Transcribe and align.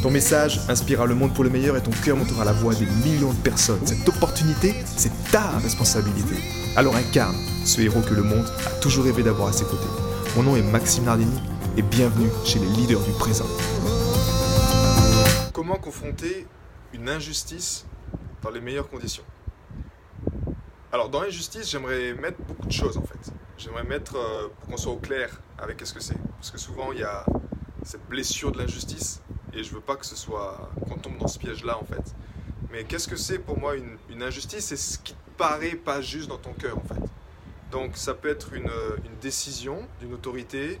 Ton 0.00 0.12
message 0.12 0.60
inspirera 0.68 1.06
le 1.06 1.16
monde 1.16 1.34
pour 1.34 1.42
le 1.42 1.50
meilleur 1.50 1.76
et 1.76 1.82
ton 1.82 1.90
cœur 1.90 2.16
montera 2.16 2.44
la 2.44 2.52
voix 2.52 2.72
des 2.72 2.86
millions 2.86 3.32
de 3.32 3.38
personnes. 3.38 3.84
Cette 3.84 4.08
opportunité, 4.08 4.72
c'est 4.84 5.10
ta 5.32 5.58
responsabilité. 5.58 6.36
Alors 6.76 6.94
incarne 6.94 7.34
ce 7.64 7.80
héros 7.80 8.00
que 8.02 8.14
le 8.14 8.22
monde 8.22 8.46
a 8.64 8.70
toujours 8.80 9.06
rêvé 9.06 9.24
d'avoir 9.24 9.48
à 9.48 9.52
ses 9.52 9.64
côtés. 9.64 9.88
Mon 10.36 10.44
nom 10.44 10.54
est 10.54 10.62
Maxime 10.62 11.02
Nardini 11.02 11.40
et 11.76 11.82
bienvenue 11.82 12.30
chez 12.44 12.60
les 12.60 12.68
leaders 12.68 13.00
du 13.00 13.10
présent. 13.10 13.46
Comment 15.52 15.78
confronter 15.78 16.46
une 16.92 17.08
injustice 17.08 17.84
dans 18.40 18.50
les 18.50 18.60
meilleures 18.60 18.88
conditions? 18.88 19.24
Alors 20.92 21.08
dans 21.08 21.22
l'injustice, 21.22 21.68
j'aimerais 21.68 22.14
mettre 22.14 22.38
beaucoup 22.46 22.68
de 22.68 22.72
choses 22.72 22.96
en 22.96 23.02
fait. 23.02 23.32
J'aimerais 23.56 23.82
mettre, 23.82 24.14
euh, 24.14 24.46
pour 24.60 24.68
qu'on 24.68 24.76
soit 24.76 24.92
au 24.92 24.98
clair 24.98 25.40
avec 25.58 25.84
ce 25.84 25.92
que 25.92 26.00
c'est. 26.00 26.18
Parce 26.36 26.52
que 26.52 26.58
souvent 26.58 26.92
il 26.92 27.00
y 27.00 27.02
a 27.02 27.26
cette 27.82 28.06
blessure 28.08 28.52
de 28.52 28.58
l'injustice 28.58 29.22
et 29.58 29.64
je 29.64 29.74
veux 29.74 29.80
pas 29.80 29.96
que 29.96 30.06
ce 30.06 30.14
soit 30.14 30.70
qu'on 30.88 30.98
tombe 30.98 31.18
dans 31.18 31.26
ce 31.26 31.38
piège-là 31.38 31.78
en 31.78 31.84
fait. 31.84 32.14
Mais 32.70 32.84
qu'est-ce 32.84 33.08
que 33.08 33.16
c'est 33.16 33.38
pour 33.38 33.58
moi 33.58 33.74
une, 33.76 34.22
injustice? 34.22 34.66
C'est 34.66 34.76
ce 34.76 34.98
qui 34.98 35.14
te 35.14 35.30
paraît 35.36 35.74
pas 35.74 36.00
juste 36.00 36.28
dans 36.28 36.38
ton 36.38 36.52
cœur 36.52 36.78
en 36.78 36.82
fait. 36.82 37.00
Donc 37.72 37.96
ça 37.96 38.14
peut 38.14 38.28
être 38.28 38.52
une, 38.54 38.70
une 39.04 39.18
décision 39.20 39.86
d'une 40.00 40.14
autorité, 40.14 40.80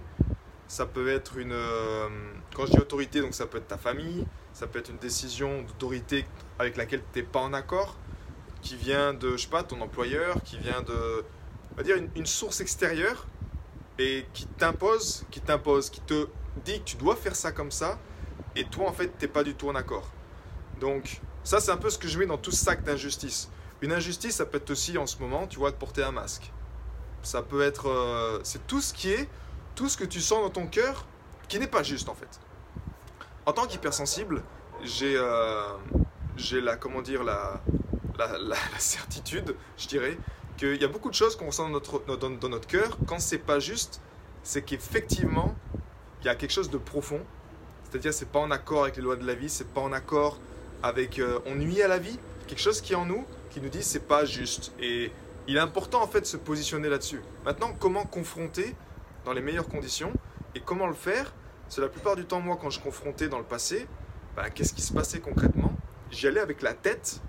ça 0.68 0.86
peut 0.86 1.08
être 1.08 1.38
une... 1.38 1.52
euh, 1.52 2.08
quand 2.54 2.66
je 2.66 2.72
dis 2.72 2.78
autorité, 2.78 3.20
donc 3.20 3.34
ça 3.34 3.46
peut 3.46 3.58
être 3.58 3.68
ta 3.68 3.78
famille, 3.78 4.24
ça 4.52 4.66
peut 4.66 4.78
être 4.78 4.90
une 4.90 4.98
décision 4.98 5.62
d'autorité 5.62 6.24
avec 6.58 6.76
laquelle 6.76 7.02
tu 7.12 7.18
n'es 7.18 7.26
pas 7.26 7.40
en 7.40 7.52
accord, 7.52 7.96
qui 8.62 8.76
vient 8.76 9.12
de, 9.12 9.32
je 9.32 9.42
sais 9.42 9.48
pas, 9.48 9.62
ton 9.62 9.80
employeur, 9.80 10.42
qui 10.44 10.58
vient 10.58 10.82
de, 10.82 11.24
on 11.72 11.76
va 11.76 11.82
dire, 11.82 11.96
une, 11.96 12.10
une 12.16 12.26
source 12.26 12.60
extérieure 12.60 13.26
et 13.98 14.26
qui 14.32 14.46
t'impose, 14.46 15.24
qui 15.30 15.40
t'impose, 15.40 15.90
qui 15.90 16.00
te 16.00 16.28
dit 16.64 16.78
que 16.80 16.84
tu 16.84 16.96
dois 16.96 17.16
faire 17.16 17.36
ça 17.36 17.52
comme 17.52 17.70
ça, 17.70 17.98
et 18.58 18.64
toi 18.64 18.88
en 18.88 18.92
fait 18.92 19.08
t'es 19.18 19.28
pas 19.28 19.44
du 19.44 19.54
tout 19.54 19.68
en 19.68 19.74
accord. 19.74 20.08
Donc 20.80 21.20
ça 21.44 21.60
c'est 21.60 21.70
un 21.70 21.76
peu 21.76 21.90
ce 21.90 21.98
que 21.98 22.08
je 22.08 22.18
mets 22.18 22.26
dans 22.26 22.38
tout 22.38 22.50
sac 22.52 22.84
d'injustice. 22.84 23.50
Une 23.80 23.92
injustice 23.92 24.36
ça 24.36 24.46
peut 24.46 24.58
être 24.58 24.70
aussi 24.70 24.98
en 24.98 25.06
ce 25.06 25.18
moment, 25.18 25.46
tu 25.46 25.58
vois, 25.58 25.70
de 25.70 25.76
porter 25.76 26.02
un 26.02 26.12
masque. 26.12 26.50
Ça 27.22 27.42
peut 27.42 27.62
être, 27.62 27.88
euh, 27.88 28.38
c'est 28.44 28.66
tout 28.66 28.80
ce 28.80 28.92
qui 28.94 29.10
est, 29.10 29.28
tout 29.74 29.88
ce 29.88 29.96
que 29.96 30.04
tu 30.04 30.20
sens 30.20 30.42
dans 30.42 30.50
ton 30.50 30.66
cœur 30.66 31.06
qui 31.48 31.58
n'est 31.58 31.66
pas 31.66 31.82
juste 31.82 32.08
en 32.08 32.14
fait. 32.14 32.40
En 33.46 33.52
tant 33.52 33.66
qu'hypersensible, 33.66 34.42
j'ai, 34.84 35.16
euh, 35.16 35.62
j'ai 36.36 36.60
la, 36.60 36.76
comment 36.76 37.02
dire, 37.02 37.24
la, 37.24 37.60
la, 38.18 38.38
la- 38.38 38.38
la 38.72 38.78
certitude, 38.78 39.56
je 39.76 39.88
dirais, 39.88 40.18
qu'il 40.56 40.76
y 40.80 40.84
a 40.84 40.88
beaucoup 40.88 41.08
de 41.10 41.14
choses 41.14 41.36
qu'on 41.36 41.46
ressent 41.46 41.64
dans 41.64 41.70
notre, 41.74 42.02
dans, 42.16 42.30
dans 42.30 42.48
notre 42.48 42.68
cœur. 42.68 42.98
Quand 43.06 43.18
c'est 43.20 43.38
pas 43.38 43.58
juste, 43.58 44.00
c'est 44.42 44.62
qu'effectivement, 44.62 45.54
il 46.20 46.26
y 46.26 46.28
a 46.28 46.34
quelque 46.34 46.52
chose 46.52 46.70
de 46.70 46.78
profond. 46.78 47.20
C'est-à-dire, 47.90 48.12
c'est 48.12 48.28
pas 48.28 48.40
en 48.40 48.50
accord 48.50 48.82
avec 48.82 48.96
les 48.96 49.02
lois 49.02 49.16
de 49.16 49.26
la 49.26 49.34
vie, 49.34 49.48
c'est 49.48 49.68
pas 49.68 49.80
en 49.80 49.92
accord 49.92 50.38
avec. 50.82 51.18
euh, 51.18 51.38
on 51.46 51.54
nuit 51.54 51.82
à 51.82 51.88
la 51.88 51.98
vie. 51.98 52.18
Quelque 52.46 52.60
chose 52.60 52.80
qui 52.80 52.92
est 52.92 52.96
en 52.96 53.06
nous, 53.06 53.24
qui 53.50 53.60
nous 53.60 53.68
dit 53.68 53.82
c'est 53.82 54.06
pas 54.06 54.24
juste. 54.24 54.72
Et 54.80 55.10
il 55.46 55.56
est 55.56 55.60
important 55.60 56.02
en 56.02 56.06
fait 56.06 56.20
de 56.20 56.26
se 56.26 56.36
positionner 56.36 56.88
là-dessus. 56.88 57.20
Maintenant, 57.44 57.74
comment 57.78 58.04
confronter 58.04 58.74
dans 59.24 59.32
les 59.32 59.40
meilleures 59.40 59.68
conditions 59.68 60.12
et 60.54 60.60
comment 60.60 60.86
le 60.86 60.94
faire? 60.94 61.32
C'est 61.68 61.80
la 61.80 61.88
plupart 61.88 62.16
du 62.16 62.24
temps, 62.24 62.40
moi, 62.40 62.58
quand 62.60 62.70
je 62.70 62.80
confrontais 62.80 63.28
dans 63.28 63.38
le 63.38 63.44
passé, 63.44 63.86
ben, 64.36 64.48
qu'est-ce 64.50 64.72
qui 64.72 64.80
se 64.82 64.92
passait 64.92 65.20
concrètement? 65.20 65.72
J'y 66.10 66.26
allais 66.26 66.40
avec 66.40 66.62
la 66.62 66.72
tête. 66.72 67.20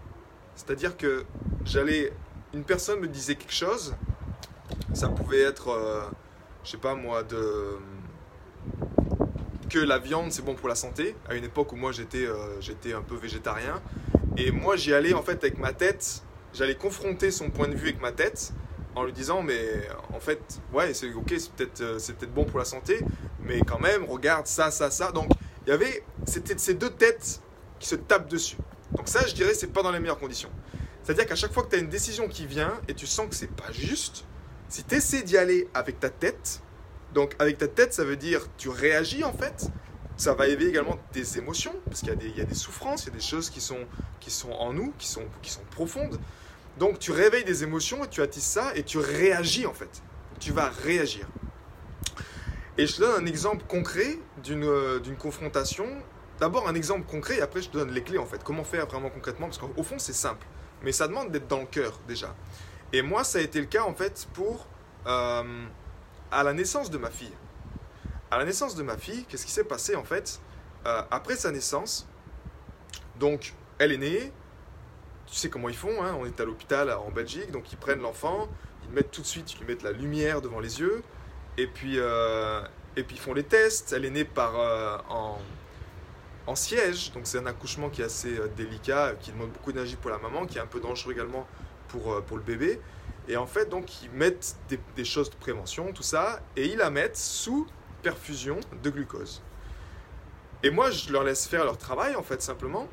C'est-à-dire 0.56 0.96
que 0.98 1.26
j'allais. 1.66 2.14
Une 2.54 2.64
personne 2.64 3.00
me 3.00 3.08
disait 3.08 3.36
quelque 3.36 3.54
chose. 3.54 3.96
Ça 4.94 5.10
pouvait 5.10 5.42
être, 5.42 5.70
euh, 5.70 6.10
je 6.64 6.72
sais 6.72 6.78
pas 6.78 6.96
moi, 6.96 7.24
de 7.24 7.78
que 9.70 9.80
la 9.80 10.00
viande 10.00 10.32
c'est 10.32 10.44
bon 10.44 10.56
pour 10.56 10.68
la 10.68 10.76
santé, 10.76 11.16
à 11.30 11.36
une 11.36 11.44
époque 11.44 11.72
où 11.72 11.76
moi 11.76 11.92
j'étais 11.92 12.26
euh, 12.26 12.60
j'étais 12.60 12.94
un 12.94 13.02
peu 13.02 13.16
végétarien. 13.16 13.82
Et 14.38 14.52
moi 14.52 14.76
j'y 14.76 14.94
allais 14.94 15.14
en 15.14 15.22
fait 15.22 15.44
avec 15.44 15.58
ma 15.58 15.74
tête, 15.74 16.24
j'allais 16.54 16.76
confronter 16.76 17.32
son 17.32 17.50
point 17.50 17.68
de 17.68 17.76
vue 17.76 17.90
avec 17.90 18.02
ma 18.02 18.12
tête 18.12 18.52
en 18.96 19.04
lui 19.04 19.14
disant 19.14 19.44
mais 19.44 19.88
en 20.14 20.20
fait 20.20 20.42
ouais 20.74 20.94
c'est 20.94 21.14
ok 21.14 21.34
c'est 21.38 21.52
peut-être 21.52 21.82
euh, 21.82 22.00
c'est 22.00 22.14
peut-être 22.18 22.34
bon 22.34 22.46
pour 22.46 22.60
la 22.60 22.66
santé, 22.66 23.00
mais 23.42 23.62
quand 23.62 23.80
même 23.80 24.04
regarde 24.04 24.48
ça 24.48 24.72
ça 24.72 24.92
ça. 24.92 25.12
Donc 25.12 25.30
il 25.66 25.70
y 25.70 25.74
avait 25.74 26.04
c'était 26.26 26.58
ces 26.58 26.74
deux 26.74 26.90
têtes 26.90 27.42
qui 27.80 27.88
se 27.88 27.96
tapent 27.96 28.30
dessus. 28.30 28.58
Donc 28.92 29.08
ça 29.08 29.26
je 29.28 29.34
dirais 29.36 29.54
c'est 29.54 29.72
pas 29.72 29.84
dans 29.84 29.92
les 29.92 30.00
meilleures 30.00 30.20
conditions. 30.20 30.50
C'est-à-dire 31.04 31.26
qu'à 31.26 31.36
chaque 31.36 31.54
fois 31.54 31.64
que 31.64 31.70
tu 31.70 31.76
as 31.76 31.80
une 31.80 31.90
décision 31.90 32.28
qui 32.28 32.46
vient 32.46 32.74
et 32.88 32.94
tu 32.94 33.08
sens 33.08 33.28
que 33.30 33.36
c'est 33.36 33.50
pas 33.50 33.72
juste, 33.72 34.26
si 34.68 34.84
tu 34.84 34.96
essaies 34.96 35.24
d'y 35.24 35.38
aller 35.38 35.68
avec 35.74 36.00
ta 36.00 36.10
tête, 36.10 36.62
donc 37.14 37.36
avec 37.40 37.58
ta 37.58 37.68
tête, 37.68 37.94
ça 37.94 38.04
veut 38.04 38.18
dire 38.18 38.48
tu 38.58 38.70
réagis 38.70 39.24
en 39.24 39.34
fait. 39.34 39.68
Ça 40.18 40.34
va 40.34 40.50
éveiller 40.50 40.72
également 40.72 41.00
des 41.14 41.38
émotions, 41.38 41.74
parce 41.86 42.02
qu'il 42.02 42.10
y, 42.22 42.38
y 42.38 42.42
a 42.42 42.44
des 42.44 42.54
souffrances, 42.54 43.04
il 43.04 43.08
y 43.08 43.12
a 43.12 43.16
des 43.16 43.22
choses 43.22 43.50
qui 43.50 43.62
sont, 43.62 43.86
qui 44.20 44.32
sont 44.32 44.52
en 44.52 44.74
nous, 44.74 44.94
qui 44.98 45.08
sont, 45.08 45.24
qui 45.42 45.50
sont 45.50 45.64
profondes. 45.72 46.20
Donc 46.78 47.00
tu 47.00 47.14
réveilles 47.14 47.46
des 47.46 47.64
émotions 47.64 48.04
et 48.04 48.10
tu 48.10 48.22
attises 48.22 48.44
ça 48.44 48.74
et 48.76 48.84
tu 48.84 48.98
réagis 48.98 49.66
en 49.66 49.74
fait. 49.74 50.02
Tu 50.42 50.52
vas 50.52 50.70
réagir. 50.84 51.26
Et 52.78 52.86
je 52.86 52.98
te 52.98 53.00
donne 53.00 53.24
un 53.24 53.26
exemple 53.28 53.64
concret 53.66 54.20
d'une 54.44 54.66
euh, 54.66 55.00
confrontation. 55.18 55.88
D'abord 56.38 56.68
un 56.68 56.76
exemple 56.76 57.10
concret 57.10 57.38
et 57.38 57.42
après 57.42 57.62
je 57.62 57.70
te 57.70 57.78
donne 57.78 57.92
les 57.92 58.04
clés 58.04 58.18
en 58.18 58.26
fait. 58.26 58.44
Comment 58.44 58.66
faire 58.66 58.88
vraiment 58.88 59.10
concrètement? 59.10 59.48
Parce 59.48 59.58
qu'au 59.58 59.84
fond 59.84 60.00
c'est 60.00 60.12
simple. 60.12 60.46
Mais 60.84 60.92
ça 60.92 61.08
demande 61.08 61.32
d'être 61.32 61.48
dans 61.48 61.62
le 61.62 61.66
cœur 61.66 61.98
déjà. 62.10 62.36
Et 62.92 63.02
moi 63.02 63.24
ça 63.24 63.40
a 63.40 63.42
été 63.42 63.62
le 63.62 63.68
cas 63.68 63.84
en 63.84 63.94
fait 63.94 64.28
pour... 64.34 64.68
euh, 65.08 65.66
à 66.32 66.44
la 66.44 66.54
naissance 66.54 66.90
de 66.90 66.98
ma 66.98 67.10
fille. 67.10 67.34
À 68.32 68.38
la 68.38 68.46
naissance 68.46 68.76
de 68.76 68.84
ma 68.84 68.98
fille, 68.98 69.26
qu'est-ce 69.26 69.46
qui 69.46 69.52
s'est 69.52 69.64
passé 69.64 69.96
en 69.96 70.04
fait 70.04 70.40
Euh, 70.86 71.02
Après 71.12 71.36
sa 71.36 71.52
naissance, 71.52 72.08
donc 73.20 73.54
elle 73.80 73.92
est 73.92 73.98
née, 73.98 74.32
tu 75.28 75.36
sais 75.36 75.50
comment 75.50 75.70
ils 75.70 75.76
font, 75.76 76.02
hein, 76.04 76.16
on 76.20 76.26
est 76.26 76.40
à 76.40 76.46
l'hôpital 76.46 76.90
en 76.92 77.12
Belgique, 77.12 77.52
donc 77.52 77.72
ils 77.72 77.78
prennent 77.78 78.02
l'enfant, 78.02 78.48
ils 78.84 78.90
mettent 78.92 79.12
tout 79.12 79.22
de 79.22 79.28
suite, 79.28 79.54
ils 79.60 79.66
mettent 79.68 79.84
la 79.84 79.92
lumière 79.92 80.42
devant 80.42 80.60
les 80.60 80.80
yeux, 80.80 81.04
et 81.58 81.68
puis, 81.68 81.96
euh, 81.98 82.62
et 82.96 83.04
puis 83.04 83.16
ils 83.18 83.20
font 83.20 83.34
les 83.34 83.44
tests. 83.44 83.92
Elle 83.94 84.06
est 84.06 84.10
née 84.10 84.26
par, 84.26 84.58
euh, 84.60 84.98
en, 85.10 85.38
en 86.48 86.56
siège, 86.56 87.12
donc 87.12 87.24
c'est 87.26 87.40
un 87.40 87.46
accouchement 87.46 87.90
qui 87.90 88.02
est 88.02 88.06
assez 88.06 88.40
délicat, 88.56 89.16
qui 89.20 89.32
demande 89.32 89.52
beaucoup 89.52 89.72
d'énergie 89.72 89.98
pour 89.98 90.12
la 90.12 90.18
maman, 90.18 90.46
qui 90.46 90.58
est 90.58 90.62
un 90.62 90.66
peu 90.68 90.80
dangereux 90.80 91.14
également 91.14 91.46
pour, 91.90 92.24
pour 92.24 92.38
le 92.38 92.44
bébé. 92.44 92.80
Et 93.30 93.38
en 93.38 93.46
fait, 93.46 93.70
donc, 93.70 94.02
ils 94.02 94.10
mettent 94.10 94.58
des, 94.96 95.06
choses 95.06 95.30
de 95.30 95.36
prévention, 95.36 95.94
tout 95.94 96.04
ça, 96.04 96.42
et 96.56 96.66
ils 96.66 96.78
la 96.78 96.90
mettent 96.90 97.16
sous 97.16 97.68
perfusion 98.02 98.60
de 98.82 98.90
glucose. 98.90 99.44
Et 100.64 100.72
moi, 100.72 100.90
je 100.90 101.14
leur 101.14 101.24
laisse 101.24 101.46
faire 101.46 101.64
leur 101.64 101.78
travail, 101.78 102.16
en 102.16 102.24
fait, 102.24 102.42
simplement. 102.42 102.88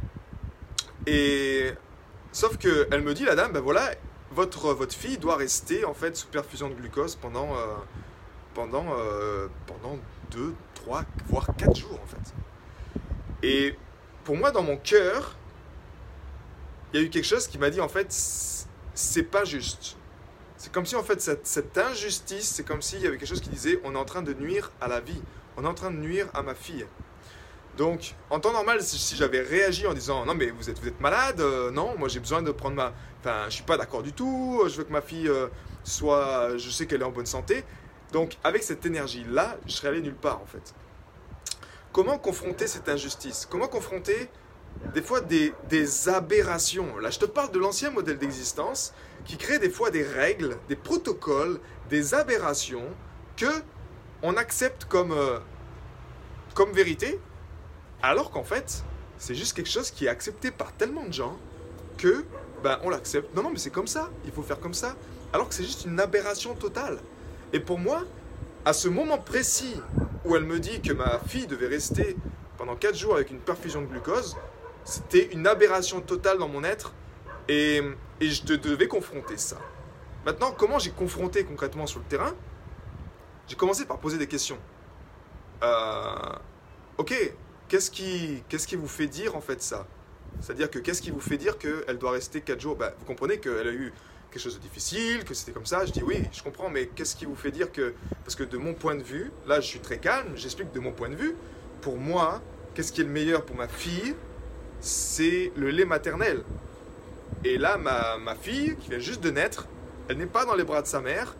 Et 1.07 1.73
sauf 2.33 2.59
que 2.59 2.87
elle 2.91 3.01
me 3.01 3.15
dit, 3.15 3.25
la 3.25 3.35
dame, 3.35 3.53
ben 3.53 3.61
voilà, 3.61 3.91
votre, 4.31 4.75
votre 4.75 4.95
fille 4.95 5.17
doit 5.17 5.37
rester, 5.37 5.87
en 5.87 5.95
fait, 5.95 6.15
sous 6.15 6.29
perfusion 6.29 6.69
de 6.69 6.75
glucose 6.75 7.17
pendant, 7.17 7.57
euh, 7.57 7.75
pendant, 8.53 8.85
euh, 8.91 9.49
pendant 9.67 9.99
2, 10.33 10.55
3, 10.75 11.05
voire 11.29 11.47
4 11.57 11.75
jours, 11.75 11.99
en 12.03 12.07
fait. 12.07 12.35
Et 13.43 13.75
pour 14.25 14.37
moi, 14.37 14.51
dans 14.51 14.63
mon 14.63 14.77
cœur, 14.77 15.35
il 16.93 17.01
y 17.01 17.03
a 17.03 17.07
eu 17.07 17.09
quelque 17.09 17.25
chose 17.25 17.49
qui 17.49 17.57
m'a 17.57 17.71
dit, 17.71 17.81
en 17.81 17.89
fait, 17.89 18.09
c'est 18.93 19.23
pas 19.23 19.45
juste. 19.45 19.97
C'est 20.59 20.73
comme 20.73 20.87
si 20.87 20.97
en 20.97 21.03
fait 21.03 21.21
cette, 21.21 21.79
injustice, 21.79 22.49
c'est 22.49 22.65
comme 22.65 22.81
s'il 22.81 23.01
y 23.01 23.07
avait 23.07 23.19
quelque 23.19 23.29
chose 23.29 23.41
qui 23.41 23.51
disait 23.51 23.79
on 23.85 23.95
est 23.95 23.99
en 23.99 24.05
train 24.05 24.23
de 24.23 24.33
nuire 24.33 24.73
à 24.81 24.89
la 24.89 25.01
vie, 25.01 25.21
on 25.57 25.65
est 25.65 25.69
en 25.69 25.75
train 25.75 25.91
de 25.91 25.97
nuire 25.97 26.29
à 26.35 26.43
ma 26.43 26.55
fille. 26.55 26.87
Donc 27.77 28.15
en 28.31 28.41
temps 28.41 28.53
normal, 28.53 28.81
si, 28.81 29.17
j'avais 29.17 29.43
réagi 29.43 29.87
en 29.87 29.93
disant 29.93 30.25
non 30.25 30.35
mais 30.35 30.51
vous 30.51 30.71
êtes, 30.71 30.79
vous 30.81 30.89
êtes 30.89 31.01
malade, 31.01 31.41
euh, 31.41 31.71
non, 31.71 31.95
moi 31.99 32.09
j'ai 32.09 32.21
besoin 32.21 32.43
de 32.43 32.51
prendre 32.53 32.77
ma... 32.77 32.95
Enfin 33.21 33.45
je 33.49 33.55
suis 33.57 33.65
pas 33.65 33.77
d'accord 33.77 34.03
du 34.03 34.15
tout, 34.15 34.63
je 34.67 34.79
veux 34.79 34.85
que 34.85 34.93
ma 34.93 35.03
fille 35.03 35.29
euh, 35.29 35.49
soit... 35.85 36.57
Je 36.57 36.71
sais 36.71 36.87
qu'elle 36.87 37.03
est 37.03 37.07
en 37.07 37.11
bonne 37.11 37.27
santé. 37.27 37.65
Donc 38.13 38.39
avec 38.43 38.63
cette 38.63 38.87
énergie-là, 38.87 39.59
je 39.67 39.73
serais 39.73 39.89
allé 39.89 40.01
nulle 40.01 40.15
part 40.15 40.41
en 40.41 40.47
fait. 40.47 40.75
Comment 41.93 42.19
confronter 42.19 42.67
cette 42.67 42.89
injustice? 42.89 43.47
Comment 43.51 43.69
confronter 43.69 44.31
des 44.95 45.03
fois 45.03 45.21
des 45.21 45.53
aberrations? 46.09 46.97
Là 46.97 47.11
je 47.11 47.19
te 47.19 47.27
parle 47.27 47.51
de 47.51 47.59
l'ancien 47.59 47.91
modèle 47.91 48.17
d'existence 48.17 48.95
qui 49.27 49.37
crée 49.37 49.59
des 49.59 49.71
fois 49.71 49.91
des 49.91 50.05
règles, 50.05 50.57
des 50.69 50.77
protocoles, 50.77 51.61
des 51.91 52.15
aberrations 52.15 52.85
que 53.37 53.51
on 54.23 54.37
accepte 54.37 54.87
comme, 54.87 55.13
euh, 55.13 55.39
comme 56.55 56.73
vérité, 56.73 57.21
alors 58.03 58.31
qu'en 58.31 58.45
fait, 58.45 58.83
c'est 59.19 59.35
juste 59.35 59.55
quelque 59.55 59.71
chose 59.71 59.91
qui 59.91 60.07
est 60.07 60.09
accepté 60.09 60.51
par 60.51 60.73
tellement 60.73 61.05
de 61.05 61.13
gens 61.13 61.37
que 61.99 62.25
ben, 62.63 62.79
on 62.83 62.91
l'accepte. 62.91 63.35
Non, 63.35 63.43
non, 63.43 63.51
mais 63.51 63.59
c'est 63.59 63.71
comme 63.71 63.87
ça, 63.87 64.11
il 64.25 64.33
faut 64.33 64.43
faire 64.43 64.61
comme 64.61 64.75
ça. 64.75 64.97
Alors 65.33 65.49
que 65.49 65.55
c'est 65.55 65.65
juste 65.65 65.85
une 65.85 66.01
aberration 66.01 66.55
totale. 66.55 66.99
Et 67.53 67.61
pour 67.61 67.79
moi, 67.79 68.05
à 68.65 68.73
ce 68.73 68.89
moment 68.89 69.19
précis 69.19 69.81
où 70.25 70.35
elle 70.35 70.45
me 70.45 70.59
dit 70.59 70.81
que 70.81 70.93
ma 70.93 71.19
fille 71.29 71.47
devait 71.47 71.69
rester 71.69 72.17
pendant 72.57 72.75
4 72.75 72.97
jours 72.97 73.15
avec 73.15 73.31
une 73.31 73.39
perfusion 73.39 73.83
de 73.83 73.87
glucose, 73.87 74.37
c'était 74.85 75.27
une 75.33 75.47
aberration 75.47 76.01
totale 76.01 76.39
dans 76.39 76.49
mon 76.49 76.65
être 76.65 76.93
et, 77.49 77.83
je 78.21 78.57
devais 78.57 78.89
confronter 78.89 79.37
ça. 79.37 79.59
Maintenant, 80.25 80.53
comment 80.57 80.79
j'ai 80.79 80.91
confronté 80.91 81.45
concrètement 81.45 81.87
sur 81.87 82.01
le 82.01 82.07
terrain? 82.07 82.35
J'ai 83.47 83.57
commencé 83.57 83.85
par 83.85 83.99
poser 83.99 84.19
des 84.19 84.27
questions. 84.27 84.59
Euh, 85.63 86.33
ok, 86.99 87.15
qu'est-ce 87.69 87.91
qui, 87.91 88.43
qu'est-ce 88.49 88.67
qui 88.67 88.77
vous 88.77 88.89
fait 88.89 89.07
dire 89.07 89.37
en 89.37 89.41
fait 89.41 89.63
ça? 89.63 89.87
C'est-à-dire 90.41 90.71
que 90.71 90.79
qu'est-ce 90.79 91.01
qui 91.01 91.11
vous 91.11 91.21
fait 91.21 91.39
dire 91.39 91.59
qu'elle 91.59 91.99
doit 91.99 92.11
rester 92.11 92.41
4 92.41 92.61
jours? 92.61 92.77
Bah, 92.77 92.93
Vous 92.99 93.07
comprenez 93.07 93.39
qu'elle 93.39 93.69
a 93.69 93.73
eu 93.73 93.93
quelque 94.31 94.43
chose 94.43 94.57
de 94.57 94.63
difficile, 94.63 95.25
que 95.25 95.35
c'était 95.35 95.53
comme 95.53 95.67
ça. 95.67 95.87
Je 95.87 95.93
dis 95.93 96.03
oui, 96.03 96.23
je 96.33 96.43
comprends, 96.43 96.69
mais 96.69 96.87
qu'est-ce 96.89 97.17
qui 97.17 97.25
vous 97.25 97.37
fait 97.37 97.51
dire 97.51 97.73
que... 97.73 97.95
Parce 98.25 98.35
que 98.35 98.45
de 98.45 98.59
mon 98.59 98.75
point 98.75 98.95
de 98.95 99.03
vue, 99.03 99.31
là 99.47 99.61
je 99.61 99.67
suis 99.67 99.81
très 99.81 99.99
calme, 99.99 100.33
j'explique 100.35 100.73
de 100.73 100.81
mon 100.81 100.93
point 100.93 101.09
de 101.09 101.15
vue, 101.15 101.37
pour 101.81 101.97
moi, 101.97 102.43
qu'est-ce 102.75 102.93
qui 102.93 103.01
est 103.01 103.05
le 103.05 103.11
meilleur 103.11 103.45
pour 103.45 103.57
ma 103.57 103.69
fille 103.69 104.15
C'est 104.81 105.53
le 105.57 105.71
lait 105.71 105.85
maternel. 105.85 106.43
Et 107.45 107.59
là, 107.59 107.77
ma, 107.77 108.19
ma 108.19 108.35
fille, 108.35 108.77
qui 108.77 108.91
vient 108.91 108.99
juste 108.99 109.23
de 109.23 109.31
naître, 109.31 109.67
elle 110.09 110.19
n'est 110.19 110.27
pas 110.27 110.45
dans 110.45 110.55
les 110.55 110.65
bras 110.65 110.83
de 110.83 110.87
sa 110.87 111.01
mère 111.01 111.35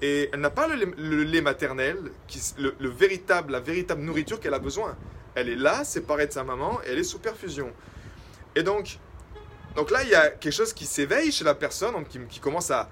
et 0.00 0.30
elle 0.32 0.40
n'a 0.40 0.50
pas 0.50 0.68
le 0.68 1.24
lait, 1.24 1.40
maternel, 1.40 2.12
qui, 2.28 2.40
le, 2.58 2.88
véritable, 2.88 3.52
la 3.52 3.60
véritable 3.60 4.02
nourriture 4.02 4.38
qu'elle 4.38 4.54
a 4.54 4.60
besoin. 4.60 4.96
Elle 5.34 5.48
est 5.48 5.56
là, 5.56 5.84
séparée 5.84 6.26
de 6.26 6.32
sa 6.32 6.44
maman, 6.44 6.80
et 6.84 6.90
elle 6.90 6.98
est 6.98 7.04
sous 7.04 7.18
perfusion. 7.18 7.72
Et 8.54 8.62
donc, 8.62 8.98
donc 9.74 9.90
là, 9.90 10.02
il 10.04 10.10
y 10.10 10.14
a 10.14 10.30
quelque 10.30 10.52
chose 10.52 10.72
qui 10.72 10.86
s'éveille 10.86 11.32
chez 11.32 11.44
la 11.44 11.54
personne, 11.54 11.94
qui, 12.28 12.38
commence 12.38 12.70
à, 12.70 12.88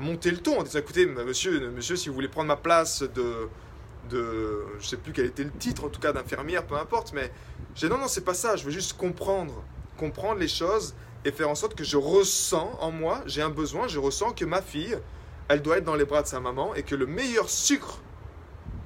monter 0.00 0.30
le 0.30 0.38
ton 0.38 0.60
en 0.60 0.62
disant 0.64 0.80
écoutez, 0.80 1.06
monsieur, 1.06 1.70
monsieur, 1.70 1.96
si 1.96 2.08
vous 2.08 2.14
voulez 2.14 2.28
prendre 2.28 2.48
ma 2.48 2.56
place 2.56 3.02
de, 3.02 3.48
de 4.10 4.66
je 4.80 4.86
sais 4.86 4.98
plus 4.98 5.12
quel 5.12 5.26
était 5.26 5.44
le 5.44 5.52
titre, 5.52 5.84
en 5.84 5.88
tout 5.88 6.00
cas 6.00 6.12
d'infirmière, 6.12 6.66
peu 6.66 6.74
importe, 6.74 7.12
mais 7.14 7.32
j'ai 7.74 7.88
non, 7.88 7.96
non, 7.96 8.06
c'est 8.06 8.24
pas 8.24 8.34
ça, 8.34 8.56
je 8.56 8.64
veux 8.64 8.70
juste 8.70 8.98
comprendre, 8.98 9.64
comprendre 9.96 10.40
les 10.40 10.48
choses 10.48 10.94
et 11.24 11.32
faire 11.32 11.48
en 11.48 11.54
sorte 11.54 11.74
que 11.74 11.84
je 11.84 11.96
ressens 11.96 12.76
en 12.80 12.90
moi, 12.90 13.22
j'ai 13.26 13.42
un 13.42 13.50
besoin, 13.50 13.88
je 13.88 13.98
ressens 13.98 14.32
que 14.32 14.44
ma 14.44 14.62
fille, 14.62 14.98
elle 15.48 15.62
doit 15.62 15.78
être 15.78 15.84
dans 15.84 15.94
les 15.94 16.04
bras 16.04 16.22
de 16.22 16.26
sa 16.26 16.40
maman 16.40 16.74
et 16.74 16.82
que 16.82 16.94
le 16.94 17.06
meilleur 17.06 17.48
sucre 17.48 18.00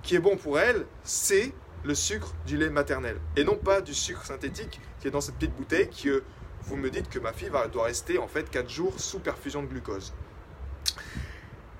qui 0.02 0.14
est 0.14 0.20
bon 0.20 0.36
pour 0.36 0.58
elle, 0.58 0.86
c'est 1.04 1.52
le 1.84 1.94
sucre 1.94 2.32
du 2.46 2.56
lait 2.56 2.70
maternel 2.70 3.18
et 3.36 3.44
non 3.44 3.56
pas 3.56 3.80
du 3.80 3.94
sucre 3.94 4.24
synthétique 4.24 4.80
qui 5.00 5.08
est 5.08 5.10
dans 5.10 5.20
cette 5.20 5.34
petite 5.36 5.54
bouteille 5.54 5.90
que 5.90 6.22
vous 6.62 6.76
me 6.76 6.90
dites 6.90 7.08
que 7.08 7.18
ma 7.18 7.32
fille 7.32 7.48
va, 7.48 7.66
doit 7.66 7.84
rester 7.84 8.18
en 8.18 8.28
fait 8.28 8.48
4 8.48 8.70
jours 8.70 8.98
sous 9.00 9.18
perfusion 9.18 9.62
de 9.62 9.66
glucose. 9.66 10.12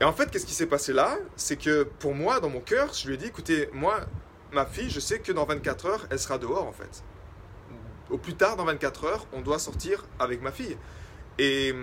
Et 0.00 0.04
en 0.04 0.12
fait, 0.12 0.30
qu'est-ce 0.30 0.46
qui 0.46 0.54
s'est 0.54 0.66
passé 0.66 0.92
là? 0.92 1.16
C'est 1.36 1.56
que 1.56 1.84
pour 1.84 2.14
moi, 2.14 2.40
dans 2.40 2.48
mon 2.48 2.60
cœur, 2.60 2.92
je 2.92 3.06
lui 3.06 3.14
ai 3.14 3.16
dit 3.16 3.26
écoutez, 3.26 3.68
moi, 3.72 4.00
ma 4.50 4.66
fille, 4.66 4.90
je 4.90 4.98
sais 4.98 5.20
que 5.20 5.30
dans 5.30 5.44
24 5.44 5.86
heures, 5.86 6.06
elle 6.10 6.18
sera 6.18 6.38
dehors 6.38 6.66
en 6.66 6.72
fait 6.72 7.04
au 8.12 8.18
plus 8.18 8.34
tard, 8.34 8.56
dans 8.56 8.64
24 8.64 9.04
heures, 9.04 9.26
on 9.32 9.40
doit 9.40 9.58
sortir 9.58 10.04
avec 10.18 10.42
ma 10.42 10.52
fille. 10.52 10.76
Et 11.38 11.74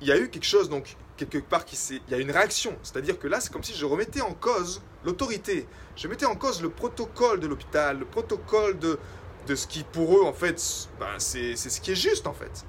il 0.00 0.06
y 0.06 0.12
a 0.12 0.18
eu 0.18 0.28
quelque 0.28 0.44
chose, 0.44 0.68
donc, 0.68 0.96
quelque 1.16 1.38
part, 1.38 1.64
qui. 1.64 1.76
Il 1.90 2.12
y 2.12 2.14
a 2.14 2.18
une 2.18 2.30
réaction. 2.30 2.76
C'est-à-dire 2.82 3.18
que 3.18 3.26
là, 3.26 3.40
c'est 3.40 3.52
comme 3.52 3.64
si 3.64 3.74
je 3.74 3.84
remettais 3.84 4.20
en 4.20 4.34
cause 4.34 4.82
l'autorité. 5.04 5.66
Je 5.96 6.06
mettais 6.06 6.26
en 6.26 6.36
cause 6.36 6.62
le 6.62 6.68
protocole 6.68 7.40
de 7.40 7.46
l'hôpital, 7.46 7.98
le 7.98 8.04
protocole 8.04 8.78
de, 8.78 8.98
de 9.46 9.54
ce 9.54 9.66
qui, 9.66 9.82
pour 9.82 10.18
eux, 10.18 10.24
en 10.24 10.34
fait, 10.34 10.62
ben, 11.00 11.18
c'est 11.18 11.56
ce 11.56 11.80
qui 11.80 11.92
est 11.92 11.96
juste, 11.96 12.26
en 12.26 12.34
fait. 12.34 12.64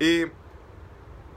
Et, 0.00 0.26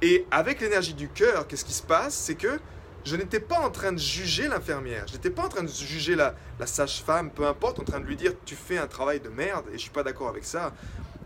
et 0.02 0.28
avec 0.30 0.60
l'énergie 0.62 0.94
du 0.94 1.08
cœur, 1.08 1.48
qu'est-ce 1.48 1.66
qui 1.66 1.74
se 1.74 1.84
passe? 1.84 2.16
C'est 2.16 2.36
que 2.36 2.60
je 3.06 3.16
n'étais 3.16 3.40
pas 3.40 3.60
en 3.60 3.70
train 3.70 3.92
de 3.92 4.00
juger 4.00 4.48
l'infirmière, 4.48 5.06
je 5.08 5.14
n'étais 5.14 5.30
pas 5.30 5.46
en 5.46 5.50
train 5.50 5.64
de 5.64 5.70
juger 5.70 6.16
la, 6.16 6.36
sage-femme, 6.66 7.32
peu 7.32 7.46
importe, 7.46 7.80
en 7.80 7.84
train 7.84 8.00
de 8.00 8.06
lui 8.06 8.16
dire 8.16 8.34
tu 8.46 8.56
fais 8.56 8.78
un 8.78 8.88
travail 8.88 9.20
de 9.20 9.30
merde 9.30 9.66
et 9.70 9.74
je 9.74 9.82
suis 9.82 9.92
pas 9.92 10.04
d'accord 10.04 10.30
avec 10.30 10.44
ça. 10.44 10.74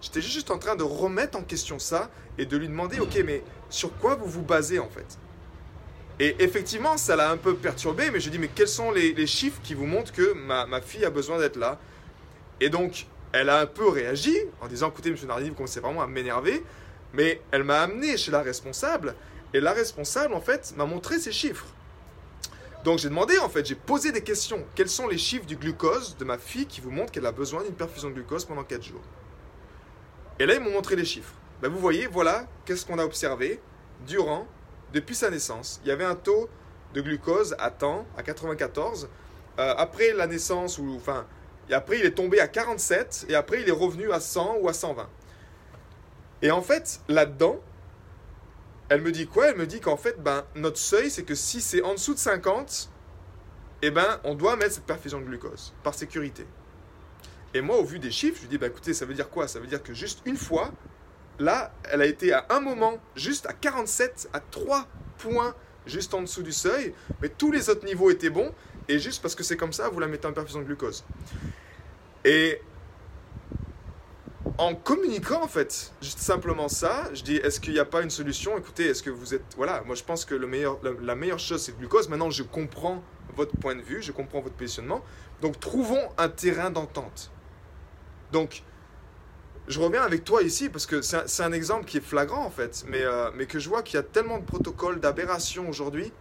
J'étais 0.01 0.21
juste 0.21 0.49
en 0.49 0.57
train 0.57 0.75
de 0.75 0.83
remettre 0.83 1.37
en 1.37 1.43
question 1.43 1.77
ça 1.79 2.09
et 2.37 2.45
de 2.45 2.57
lui 2.57 2.67
demander 2.67 2.99
ok 2.99 3.21
mais 3.25 3.43
sur 3.69 3.95
quoi 3.97 4.15
vous 4.15 4.25
vous 4.25 4.41
basez 4.41 4.79
en 4.79 4.89
fait? 4.89 5.17
Et 6.19 6.43
effectivement 6.43 6.97
ça 6.97 7.15
l'a 7.15 7.29
un 7.29 7.37
peu 7.37 7.55
perturbé 7.55 8.09
mais 8.11 8.19
je 8.19 8.29
dis 8.29 8.39
mais 8.39 8.49
quels 8.53 8.67
sont 8.67 8.91
les, 8.91 9.27
chiffres 9.27 9.59
qui 9.63 9.73
vous 9.73 9.85
montrent 9.85 10.11
que 10.11 10.33
ma, 10.33 10.81
fille 10.81 11.05
a 11.05 11.09
besoin 11.09 11.39
d'être 11.39 11.57
là? 11.57 11.79
Et 12.59 12.69
donc 12.69 13.05
elle 13.31 13.49
a 13.49 13.59
un 13.59 13.65
peu 13.65 13.87
réagi 13.89 14.35
en 14.61 14.67
disant 14.67 14.89
écoutez 14.89 15.11
monsieur 15.11 15.27
Nardini 15.27 15.49
vous 15.49 15.55
commencez 15.55 15.79
vraiment 15.79 16.01
à 16.01 16.07
m'énerver 16.07 16.63
mais 17.13 17.41
elle 17.51 17.63
m'a 17.63 17.81
amené 17.81 18.17
chez 18.17 18.31
la 18.31 18.41
responsable 18.41 19.15
et 19.53 19.59
la 19.59 19.73
responsable, 19.73 20.33
en 20.33 20.41
fait, 20.41 20.73
m'a 20.77 20.85
montré 20.85 21.19
ces 21.19 21.31
chiffres. 21.31 21.67
Donc 22.83 22.97
j'ai 22.97 23.09
demandé, 23.09 23.37
en 23.37 23.49
fait, 23.49 23.65
j'ai 23.65 23.75
posé 23.75 24.11
des 24.11 24.23
questions. 24.23 24.65
Quels 24.75 24.89
sont 24.89 25.07
les 25.07 25.17
chiffres 25.17 25.45
du 25.45 25.55
glucose 25.55 26.17
de 26.17 26.25
ma 26.25 26.37
fille 26.37 26.65
qui 26.65 26.81
vous 26.81 26.89
montrent 26.89 27.11
qu'elle 27.11 27.25
a 27.25 27.31
besoin 27.31 27.63
d'une 27.63 27.75
perfusion 27.75 28.09
de 28.09 28.15
glucose 28.15 28.45
pendant 28.45 28.63
4 28.63 28.81
jours? 28.81 29.01
Et 30.39 30.45
là, 30.45 30.55
ils 30.55 30.61
m'ont 30.61 30.71
montré 30.71 30.95
les 30.95 31.05
chiffres. 31.05 31.33
Ben, 31.61 31.69
vous 31.69 31.77
voyez, 31.77 32.07
voilà, 32.07 32.47
qu'est-ce 32.65 32.85
qu'on 32.85 32.97
a 32.97 33.05
observé 33.05 33.61
durant, 34.07 34.47
depuis 34.93 35.15
sa 35.15 35.29
naissance. 35.29 35.79
Il 35.83 35.89
y 35.89 35.91
avait 35.91 36.05
un 36.05 36.15
taux 36.15 36.49
de 36.93 37.01
glucose 37.01 37.55
à 37.59 37.69
temps, 37.69 38.05
à 38.17 38.23
94. 38.23 39.09
Euh, 39.59 39.73
après 39.77 40.13
la 40.13 40.27
naissance, 40.27 40.77
ou 40.77 40.95
enfin, 40.95 41.27
et 41.69 41.73
après 41.73 41.99
il 41.99 42.05
est 42.05 42.15
tombé 42.15 42.39
à 42.39 42.47
47, 42.47 43.27
et 43.29 43.35
après 43.35 43.61
il 43.61 43.69
est 43.69 43.73
revenu 43.73 44.11
à 44.11 44.19
100 44.19 44.57
ou 44.61 44.69
à 44.69 44.73
120. 44.73 45.07
Et 46.41 46.51
en 46.51 46.61
fait, 46.61 47.01
là-dedans, 47.07 47.59
elle 48.91 49.01
me 49.01 49.13
dit 49.13 49.25
quoi? 49.25 49.47
Elle 49.47 49.55
me 49.55 49.65
dit 49.65 49.79
qu'en 49.79 49.95
fait, 49.95 50.21
ben, 50.21 50.43
notre 50.53 50.77
seuil, 50.77 51.09
c'est 51.09 51.23
que 51.23 51.33
si 51.33 51.61
c'est 51.61 51.81
en 51.81 51.93
dessous 51.93 52.13
de 52.13 52.19
50, 52.19 52.91
eh 53.83 53.89
ben, 53.89 54.19
on 54.25 54.35
doit 54.35 54.57
mettre 54.57 54.73
cette 54.73 54.83
perfusion 54.83 55.21
de 55.21 55.23
glucose, 55.23 55.73
par 55.81 55.93
sécurité. 55.93 56.45
Et 57.53 57.61
moi, 57.61 57.77
au 57.77 57.85
vu 57.85 57.99
des 57.99 58.11
chiffres, 58.11 58.35
je 58.35 58.41
lui 58.41 58.49
dis, 58.49 58.57
bah, 58.57 58.67
écoutez, 58.67 58.93
ça 58.93 59.05
veut 59.05 59.13
dire 59.13 59.29
quoi? 59.29 59.47
Ça 59.47 59.61
veut 59.61 59.67
dire 59.67 59.81
que 59.81 59.93
juste 59.93 60.19
une 60.25 60.35
fois, 60.35 60.73
là, 61.39 61.73
elle 61.89 62.01
a 62.01 62.05
été 62.05 62.33
à 62.33 62.45
un 62.49 62.59
moment, 62.59 62.99
juste 63.15 63.45
à 63.45 63.53
47, 63.53 64.27
à 64.33 64.41
3 64.41 64.85
points, 65.19 65.55
juste 65.85 66.13
en 66.13 66.21
dessous 66.21 66.43
du 66.43 66.51
seuil, 66.51 66.93
mais 67.21 67.29
tous 67.29 67.53
les 67.53 67.69
autres 67.69 67.85
niveaux 67.85 68.11
étaient 68.11 68.29
bons, 68.29 68.53
et 68.89 68.99
juste 68.99 69.21
parce 69.21 69.35
que 69.35 69.43
c'est 69.43 69.55
comme 69.55 69.71
ça, 69.71 69.87
vous 69.87 70.01
la 70.01 70.07
mettez 70.07 70.27
en 70.27 70.33
perfusion 70.33 70.59
de 70.59 70.65
glucose. 70.65 71.05
Et 72.25 72.61
en 74.57 74.75
communiquant 74.75 75.43
en 75.43 75.47
fait, 75.47 75.93
juste 76.01 76.19
simplement 76.19 76.67
ça, 76.67 77.09
je 77.13 77.23
dis 77.23 77.35
est-ce 77.37 77.59
qu'il 77.59 77.73
n'y 77.73 77.79
a 77.79 77.85
pas 77.85 78.01
une 78.01 78.09
solution? 78.09 78.57
Écoutez, 78.57 78.85
est-ce 78.85 79.03
que 79.03 79.09
vous 79.09 79.33
êtes 79.33 79.55
voilà, 79.55 79.81
moi 79.85 79.95
je 79.95 80.03
pense 80.03 80.25
que 80.25 80.35
la, 80.35 81.15
meilleure 81.15 81.39
chose 81.39 81.61
c'est 81.61 81.71
le 81.71 81.77
glucose. 81.77 82.09
Maintenant, 82.09 82.29
je 82.29 82.43
comprends 82.43 83.03
votre 83.35 83.55
point 83.57 83.75
de 83.75 83.81
vue, 83.81 84.01
je 84.01 84.11
comprends 84.11 84.41
votre 84.41 84.55
positionnement. 84.55 85.03
Donc 85.41 85.59
trouvons 85.59 86.09
un 86.17 86.29
terrain 86.29 86.69
d'entente. 86.69 87.31
Donc 88.31 88.63
je 89.67 89.79
reviens 89.79 90.01
avec 90.01 90.23
toi 90.23 90.41
ici 90.41 90.69
parce 90.69 90.85
que 90.85 91.01
c'est 91.01 91.43
un, 91.43 91.51
exemple 91.51 91.85
qui 91.85 91.97
est 91.97 92.05
flagrant 92.05 92.43
en 92.45 92.51
fait, 92.51 92.83
mais, 92.87 93.03
euh, 93.03 93.29
mais 93.35 93.45
que 93.45 93.59
je 93.59 93.69
vois 93.69 93.83
qu'il 93.83 93.95
y 93.95 93.99
a 93.99 94.03
tellement 94.03 94.39
de 94.39 94.45
protocoles 94.45 94.99
d'aberration 94.99 95.69
aujourd'hui, 95.69 96.11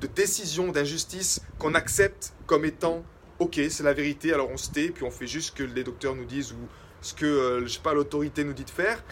de 0.00 0.06
décisions, 0.08 0.72
d'injustices 0.72 1.40
qu'on 1.58 1.74
accepte 1.74 2.34
comme 2.46 2.64
étant 2.64 3.04
ok, 3.38 3.60
c'est 3.70 3.82
la 3.82 3.92
vérité, 3.92 4.32
alors 4.32 4.50
on 4.50 4.56
se 4.56 4.70
tait, 4.70 4.90
puis 4.90 5.04
on 5.04 5.10
fait 5.10 5.26
juste 5.26 5.48
ce 5.48 5.52
que 5.52 5.64
les 5.64 5.82
docteurs 5.82 6.14
nous 6.14 6.24
disent 6.24 6.52
ou 6.52 6.68
ce 7.02 7.12
que, 7.12 7.26
euh, 7.26 7.66
je 7.66 7.78
pas, 7.80 7.92
l'autorité 7.92 8.44
nous 8.44 8.54
dit 8.54 8.64
de 8.64 8.70
faire, 8.70 9.02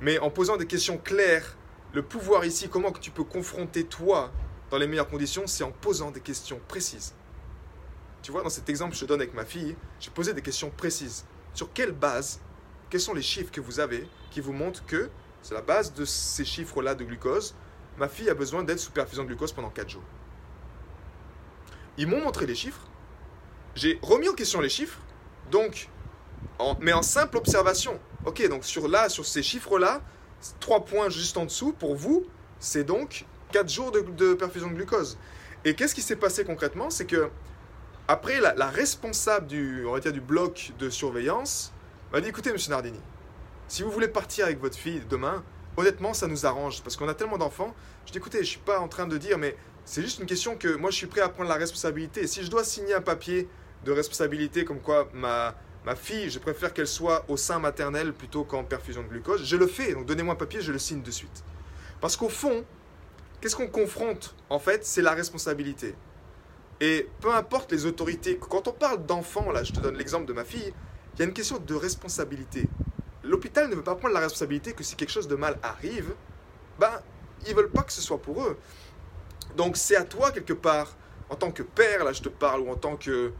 mais 0.00 0.18
en 0.18 0.30
posant 0.30 0.56
des 0.56 0.66
questions 0.66 0.96
claires, 0.96 1.56
le 1.92 2.02
pouvoir 2.02 2.44
ici, 2.44 2.68
comment 2.68 2.92
que 2.92 3.00
tu 3.00 3.10
peux 3.10 3.24
confronter 3.24 3.84
toi 3.84 4.32
dans 4.70 4.78
les 4.78 4.86
meilleures 4.86 5.08
conditions, 5.08 5.46
c'est 5.46 5.64
en 5.64 5.70
posant 5.70 6.10
des 6.10 6.20
questions 6.20 6.60
précises. 6.66 7.14
Tu 8.22 8.32
vois, 8.32 8.42
dans 8.42 8.48
cet 8.48 8.68
exemple 8.68 8.92
que 8.92 8.98
je 8.98 9.04
donne 9.04 9.20
avec 9.20 9.34
ma 9.34 9.44
fille, 9.44 9.76
j'ai 10.00 10.10
posé 10.10 10.32
des 10.32 10.42
questions 10.42 10.70
précises. 10.70 11.26
Sur 11.52 11.72
quelle 11.72 11.92
base, 11.92 12.40
quels 12.88 13.00
sont 13.00 13.14
les 13.14 13.22
chiffres 13.22 13.52
que 13.52 13.60
vous 13.60 13.80
avez 13.80 14.08
qui 14.30 14.40
vous 14.40 14.52
montrent 14.52 14.84
que, 14.86 15.10
c'est 15.42 15.54
la 15.54 15.60
base 15.60 15.92
de 15.92 16.04
ces 16.04 16.44
chiffres-là 16.44 16.94
de 16.94 17.04
glucose, 17.04 17.54
ma 17.98 18.08
fille 18.08 18.30
a 18.30 18.34
besoin 18.34 18.64
d'être 18.64 18.78
sous 18.78 18.92
perfusion 18.92 19.24
de 19.24 19.28
glucose 19.28 19.52
pendant 19.52 19.70
4 19.70 19.90
jours. 19.90 20.02
Ils 21.98 22.08
m'ont 22.08 22.20
montré 22.20 22.46
les 22.46 22.54
chiffres, 22.54 22.88
j'ai 23.74 23.98
remis 24.02 24.28
en 24.28 24.34
question 24.34 24.60
les 24.60 24.68
chiffres, 24.68 24.98
donc 25.50 25.88
mais 26.80 26.92
en 26.92 27.02
simple 27.02 27.36
observation. 27.36 27.98
Ok, 28.24 28.46
donc 28.48 28.64
sur 28.64 28.88
là, 28.88 29.08
sur 29.08 29.26
ces 29.26 29.42
chiffres-là, 29.42 30.00
3 30.60 30.84
points 30.84 31.08
juste 31.08 31.36
en 31.36 31.44
dessous, 31.44 31.72
pour 31.72 31.94
vous, 31.94 32.24
c'est 32.58 32.84
donc 32.84 33.26
4 33.52 33.68
jours 33.68 33.92
de, 33.92 34.34
perfusion 34.34 34.68
de 34.68 34.74
glucose. 34.74 35.18
Et 35.64 35.74
qu'est-ce 35.74 35.94
qui 35.94 36.02
s'est 36.02 36.16
passé 36.16 36.44
concrètement? 36.44 36.90
C'est 36.90 37.06
que, 37.06 37.30
après, 38.08 38.40
la, 38.40 38.68
responsable 38.68 39.46
du, 39.46 39.84
on 39.86 39.92
va 39.92 40.00
dire, 40.00 40.12
du 40.12 40.20
bloc 40.20 40.72
de 40.78 40.90
surveillance 40.90 41.72
m'a 42.12 42.20
dit 42.20 42.28
écoutez, 42.28 42.52
monsieur 42.52 42.70
Nardini, 42.70 43.00
si 43.68 43.82
vous 43.82 43.90
voulez 43.90 44.08
partir 44.08 44.46
avec 44.46 44.60
votre 44.60 44.76
fille 44.76 45.02
demain, 45.08 45.42
honnêtement, 45.76 46.14
ça 46.14 46.26
nous 46.26 46.46
arrange 46.46 46.82
parce 46.82 46.96
qu'on 46.96 47.08
a 47.08 47.14
tellement 47.14 47.38
d'enfants. 47.38 47.74
Je 48.06 48.12
dis 48.12 48.18
écoutez, 48.18 48.38
je 48.38 48.42
ne 48.42 48.48
suis 48.48 48.60
pas 48.60 48.78
en 48.78 48.88
train 48.88 49.06
de 49.06 49.16
dire, 49.16 49.38
mais 49.38 49.56
c'est 49.84 50.02
juste 50.02 50.18
une 50.18 50.26
question 50.26 50.56
que 50.56 50.76
moi, 50.76 50.90
je 50.90 50.96
suis 50.96 51.06
prêt 51.06 51.20
à 51.20 51.28
prendre 51.28 51.48
la 51.48 51.56
responsabilité. 51.56 52.26
Si 52.26 52.42
je 52.42 52.50
dois 52.50 52.64
signer 52.64 52.94
un 52.94 53.00
papier 53.00 53.48
de 53.84 53.92
responsabilité 53.92 54.64
comme 54.64 54.80
quoi 54.80 55.08
ma 55.12 55.54
ma 55.84 55.94
fille, 55.94 56.30
je 56.30 56.38
préfère 56.38 56.72
qu'elle 56.72 56.86
soit 56.86 57.24
au 57.28 57.36
sein 57.36 57.58
maternel 57.58 58.12
plutôt 58.12 58.44
qu'en 58.44 58.64
perfusion 58.64 59.02
de 59.02 59.08
glucose, 59.08 59.44
je 59.44 59.56
le 59.56 59.66
fais. 59.66 59.92
Donc 59.94 60.06
donnez-moi 60.06 60.34
un 60.34 60.36
papier, 60.36 60.60
je 60.60 60.72
le 60.72 60.78
signe 60.78 61.02
de 61.02 61.10
suite. 61.10 61.44
Parce 62.00 62.16
qu'au 62.16 62.28
fond, 62.28 62.64
qu'est-ce 63.40 63.56
qu'on 63.56 63.68
confronte 63.68 64.34
En 64.50 64.58
fait, 64.58 64.84
c'est 64.84 65.02
la 65.02 65.12
responsabilité. 65.12 65.94
Et 66.80 67.08
peu 67.20 67.32
importe 67.32 67.72
les 67.72 67.86
autorités, 67.86 68.38
quand 68.38 68.66
on 68.68 68.72
parle 68.72 69.04
d'enfants, 69.06 69.50
là, 69.52 69.62
je 69.62 69.72
te 69.72 69.80
donne 69.80 69.96
l'exemple 69.96 70.26
de 70.26 70.32
ma 70.32 70.44
fille, 70.44 70.72
il 71.14 71.18
y 71.20 71.22
a 71.22 71.26
une 71.26 71.32
question 71.32 71.58
de 71.58 71.74
responsabilité. 71.74 72.68
L'hôpital 73.22 73.70
ne 73.70 73.74
veut 73.74 73.82
pas 73.82 73.94
prendre 73.94 74.14
la 74.14 74.20
responsabilité 74.20 74.72
que 74.72 74.82
si 74.82 74.96
quelque 74.96 75.12
chose 75.12 75.28
de 75.28 75.36
mal 75.36 75.58
arrive, 75.62 76.14
ben, 76.78 77.00
ils 77.46 77.54
veulent 77.54 77.70
pas 77.70 77.82
que 77.82 77.92
ce 77.92 78.02
soit 78.02 78.20
pour 78.20 78.42
eux. 78.42 78.58
Donc 79.56 79.76
c'est 79.76 79.96
à 79.96 80.04
toi 80.04 80.32
quelque 80.32 80.52
part, 80.52 80.96
en 81.30 81.36
tant 81.36 81.52
que 81.52 81.62
père, 81.62 82.04
là 82.04 82.12
je 82.12 82.22
te 82.22 82.28
parle, 82.28 82.60
ou 82.60 82.70
en 82.70 82.76
tant 82.76 82.96
que 82.96 83.32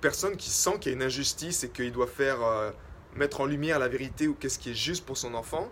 personne 0.00 0.36
qui 0.36 0.50
sent 0.50 0.78
qu'il 0.80 0.92
y 0.92 0.94
a 0.94 0.96
une 0.96 1.02
injustice 1.02 1.64
et 1.64 1.68
qu'il 1.68 1.92
doit 1.92 2.06
faire 2.06 2.42
euh, 2.42 2.70
mettre 3.14 3.40
en 3.40 3.46
lumière 3.46 3.78
la 3.78 3.88
vérité 3.88 4.28
ou 4.28 4.34
qu'est-ce 4.34 4.58
qui 4.58 4.70
est 4.70 4.74
juste 4.74 5.04
pour 5.04 5.16
son 5.16 5.34
enfant, 5.34 5.70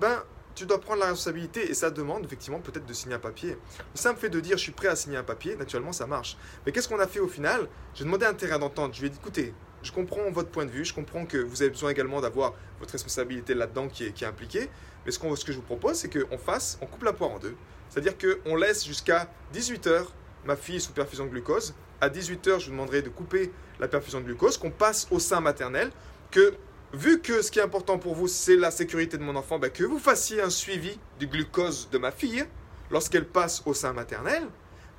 ben 0.00 0.22
tu 0.54 0.66
dois 0.66 0.80
prendre 0.80 1.00
la 1.00 1.06
responsabilité 1.06 1.70
et 1.70 1.74
ça 1.74 1.90
demande 1.90 2.24
effectivement 2.24 2.60
peut-être 2.60 2.84
de 2.84 2.92
signer 2.92 3.14
un 3.14 3.18
papier. 3.18 3.56
Le 3.78 3.98
simple 3.98 4.20
fait 4.20 4.28
de 4.28 4.40
dire 4.40 4.58
je 4.58 4.62
suis 4.62 4.72
prêt 4.72 4.88
à 4.88 4.96
signer 4.96 5.16
un 5.16 5.22
papier, 5.22 5.56
naturellement 5.56 5.92
ça 5.92 6.06
marche. 6.06 6.36
Mais 6.66 6.72
qu'est-ce 6.72 6.88
qu'on 6.88 7.00
a 7.00 7.06
fait 7.06 7.20
au 7.20 7.28
final? 7.28 7.68
J'ai 7.94 8.04
demandé 8.04 8.26
un 8.26 8.34
terrain 8.34 8.58
d'entente. 8.58 8.94
Je 8.94 9.00
lui 9.00 9.06
ai 9.06 9.10
dit 9.10 9.18
écoutez, 9.20 9.54
je 9.82 9.92
comprends 9.92 10.30
votre 10.30 10.50
point 10.50 10.66
de 10.66 10.70
vue, 10.70 10.84
je 10.84 10.94
comprends 10.94 11.26
que 11.26 11.38
vous 11.38 11.62
avez 11.62 11.70
besoin 11.70 11.90
également 11.90 12.20
d'avoir 12.20 12.54
votre 12.78 12.92
responsabilité 12.92 13.54
là-dedans 13.54 13.88
qui 13.88 14.04
est, 14.04 14.22
impliquée. 14.24 14.68
Mais 15.04 15.10
ce, 15.10 15.18
ce 15.18 15.44
que 15.44 15.52
je 15.52 15.56
vous 15.56 15.62
propose, 15.62 15.96
c'est 15.96 16.10
qu'on 16.10 16.38
fasse, 16.38 16.78
on 16.80 16.86
coupe 16.86 17.02
la 17.02 17.12
poire 17.12 17.30
en 17.30 17.38
deux. 17.38 17.56
C'est-à-dire 17.88 18.14
qu'on 18.16 18.56
laisse 18.56 18.86
jusqu'à 18.86 19.28
18h 19.54 20.06
ma 20.44 20.56
fille 20.56 20.80
sous 20.80 20.92
perfusion 20.92 21.24
de 21.26 21.30
glucose. 21.30 21.74
À 22.02 22.08
18h, 22.08 22.58
je 22.58 22.64
vous 22.64 22.72
demanderai 22.72 23.00
de 23.00 23.08
couper 23.08 23.52
la 23.78 23.86
perfusion 23.86 24.18
de 24.18 24.24
glucose, 24.24 24.58
qu'on 24.58 24.72
passe 24.72 25.06
au 25.12 25.20
sein 25.20 25.40
maternel, 25.40 25.88
que 26.32 26.52
vu 26.92 27.20
que 27.20 27.42
ce 27.42 27.52
qui 27.52 27.60
est 27.60 27.62
important 27.62 27.96
pour 27.96 28.16
vous, 28.16 28.26
c'est 28.26 28.56
la 28.56 28.72
sécurité 28.72 29.18
de 29.18 29.22
mon 29.22 29.36
enfant, 29.36 29.60
ben, 29.60 29.70
que 29.70 29.84
vous 29.84 30.00
fassiez 30.00 30.42
un 30.42 30.50
suivi 30.50 30.98
du 31.20 31.28
glucose 31.28 31.88
de 31.92 31.98
ma 31.98 32.10
fille 32.10 32.44
lorsqu'elle 32.90 33.24
passe 33.24 33.62
au 33.66 33.72
sein 33.72 33.92
maternel, 33.92 34.42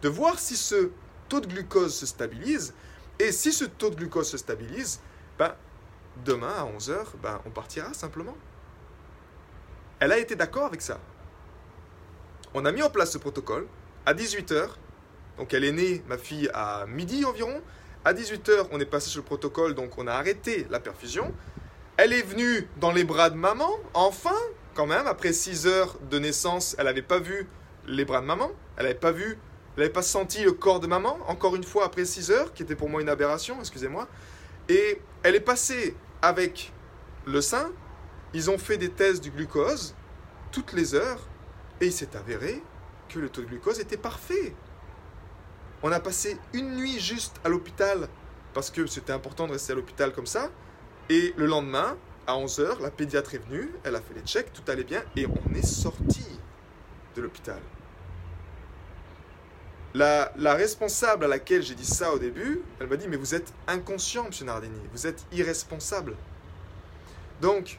de 0.02 0.08
voir 0.08 0.40
si 0.40 0.56
ce 0.56 0.92
taux 1.28 1.42
de 1.42 1.48
glucose 1.48 1.94
se 1.94 2.06
stabilise. 2.06 2.74
Et 3.20 3.34
si 3.34 3.52
ce 3.52 3.66
taux 3.66 3.90
de 3.90 3.96
glucose 3.96 4.30
se 4.30 4.38
stabilise, 4.38 5.02
ben, 5.38 5.54
demain 6.24 6.54
à 6.58 6.64
11h, 6.64 7.18
ben, 7.22 7.42
on 7.46 7.50
partira 7.50 7.94
simplement. 7.94 8.38
Elle 10.00 10.14
a 10.14 10.20
été 10.20 10.38
d'accord 10.38 10.68
avec 10.68 10.82
ça. 10.82 11.02
On 12.54 12.64
a 12.64 12.72
mis 12.72 12.82
en 12.82 12.90
place 12.90 13.12
ce 13.12 13.18
protocole 13.18 13.68
à 14.06 14.14
18h. 14.14 14.70
Donc 15.38 15.54
elle 15.54 15.64
est 15.64 15.72
née, 15.72 16.04
ma 16.08 16.18
fille, 16.18 16.50
à 16.54 16.86
midi 16.88 17.26
environ. 17.26 17.62
À 18.06 18.14
18h, 18.14 18.68
on 18.72 18.80
est 18.80 18.86
passé 18.86 19.10
sur 19.10 19.22
le 19.22 19.26
protocole, 19.26 19.76
donc 19.76 19.98
on 19.98 20.08
a 20.08 20.14
arrêté 20.14 20.68
la 20.70 20.80
perfusion. 20.80 21.34
Elle 21.98 22.12
est 22.12 22.22
venue 22.22 22.68
dans 22.80 22.92
les 22.92 23.04
bras 23.04 23.30
de 23.30 23.36
maman, 23.36 23.70
enfin, 23.94 24.36
quand 24.74 24.88
même, 24.88 25.08
après 25.08 25.32
6 25.32 25.68
heures 25.68 25.98
de 26.10 26.20
naissance, 26.20 26.76
elle 26.78 26.86
n'avait 26.86 27.02
pas 27.02 27.20
vu 27.20 27.48
les 27.86 28.04
bras 28.04 28.20
de 28.20 28.26
maman, 28.26 28.52
elle 28.78 28.84
n'avait 28.84 28.96
pas 28.96 29.12
vu, 29.12 29.38
elle 29.76 29.84
n'avait 29.84 29.94
pas 29.94 30.02
senti 30.02 30.44
le 30.44 30.52
corps 30.52 30.80
de 30.80 30.88
maman, 30.88 31.18
encore 31.28 31.56
une 31.56 31.64
fois, 31.64 31.86
après 31.86 32.04
6 32.04 32.32
heures, 32.32 32.54
qui 32.54 32.64
était 32.64 32.76
pour 32.76 32.90
moi 32.90 33.02
une 33.02 33.10
aberration, 33.10 33.58
excusez-moi. 33.60 34.08
Et 34.70 35.00
elle 35.22 35.36
est 35.36 35.40
passée 35.40 35.96
avec 36.22 36.74
le 37.26 37.42
sein, 37.42 37.72
ils 38.34 38.50
ont 38.50 38.58
fait 38.58 38.78
des 38.78 38.90
tests 38.90 39.24
du 39.24 39.32
glucose 39.32 39.96
toutes 40.52 40.74
les 40.74 40.96
heures, 40.96 41.22
et 41.80 41.86
il 41.86 41.94
s'est 41.94 42.16
avéré 42.16 42.62
que 43.08 43.20
le 43.20 43.30
taux 43.30 43.42
de 43.42 43.48
glucose 43.48 43.80
était 43.80 43.98
parfait. 43.98 44.56
On 45.86 45.92
a 45.92 46.00
passé 46.00 46.38
une 46.54 46.76
nuit 46.78 46.98
juste 47.02 47.36
à 47.44 47.50
l'hôpital, 47.50 48.08
parce 48.54 48.72
que 48.72 48.88
c'était 48.88 49.12
important 49.12 49.48
de 49.48 49.52
rester 49.52 49.74
à 49.74 49.76
l'hôpital 49.76 50.14
comme 50.14 50.26
ça, 50.26 50.50
et 51.10 51.34
le 51.36 51.46
lendemain, 51.46 51.98
à 52.26 52.36
11h, 52.36 52.82
la 52.82 52.90
pédiatre 52.90 53.36
est 53.36 53.46
venue, 53.50 53.70
elle 53.84 53.98
a 53.98 54.02
fait 54.02 54.14
les 54.14 54.22
checks, 54.22 54.54
tout 54.54 54.64
allait 54.72 54.86
bien, 54.86 55.04
et 55.18 55.28
on 55.28 55.54
est 55.54 55.66
sorti 55.66 56.26
de 57.18 57.22
l'hôpital. 57.22 57.60
La, 59.94 60.32
responsable 60.54 61.26
à 61.26 61.28
laquelle 61.28 61.62
j'ai 61.62 61.76
dit 61.76 61.86
ça 61.86 62.14
au 62.14 62.18
début, 62.18 62.62
elle 62.80 62.88
m'a 62.88 62.96
dit, 62.96 63.10
mais 63.10 63.18
vous 63.18 63.36
êtes 63.36 63.54
inconscient, 63.68 64.24
monsieur 64.28 64.46
Nardini, 64.46 64.80
vous 64.94 65.06
êtes 65.06 65.26
irresponsable. 65.34 66.16
Donc, 67.42 67.78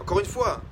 encore 0.00 0.20
une 0.20 0.26
fois, 0.26 0.62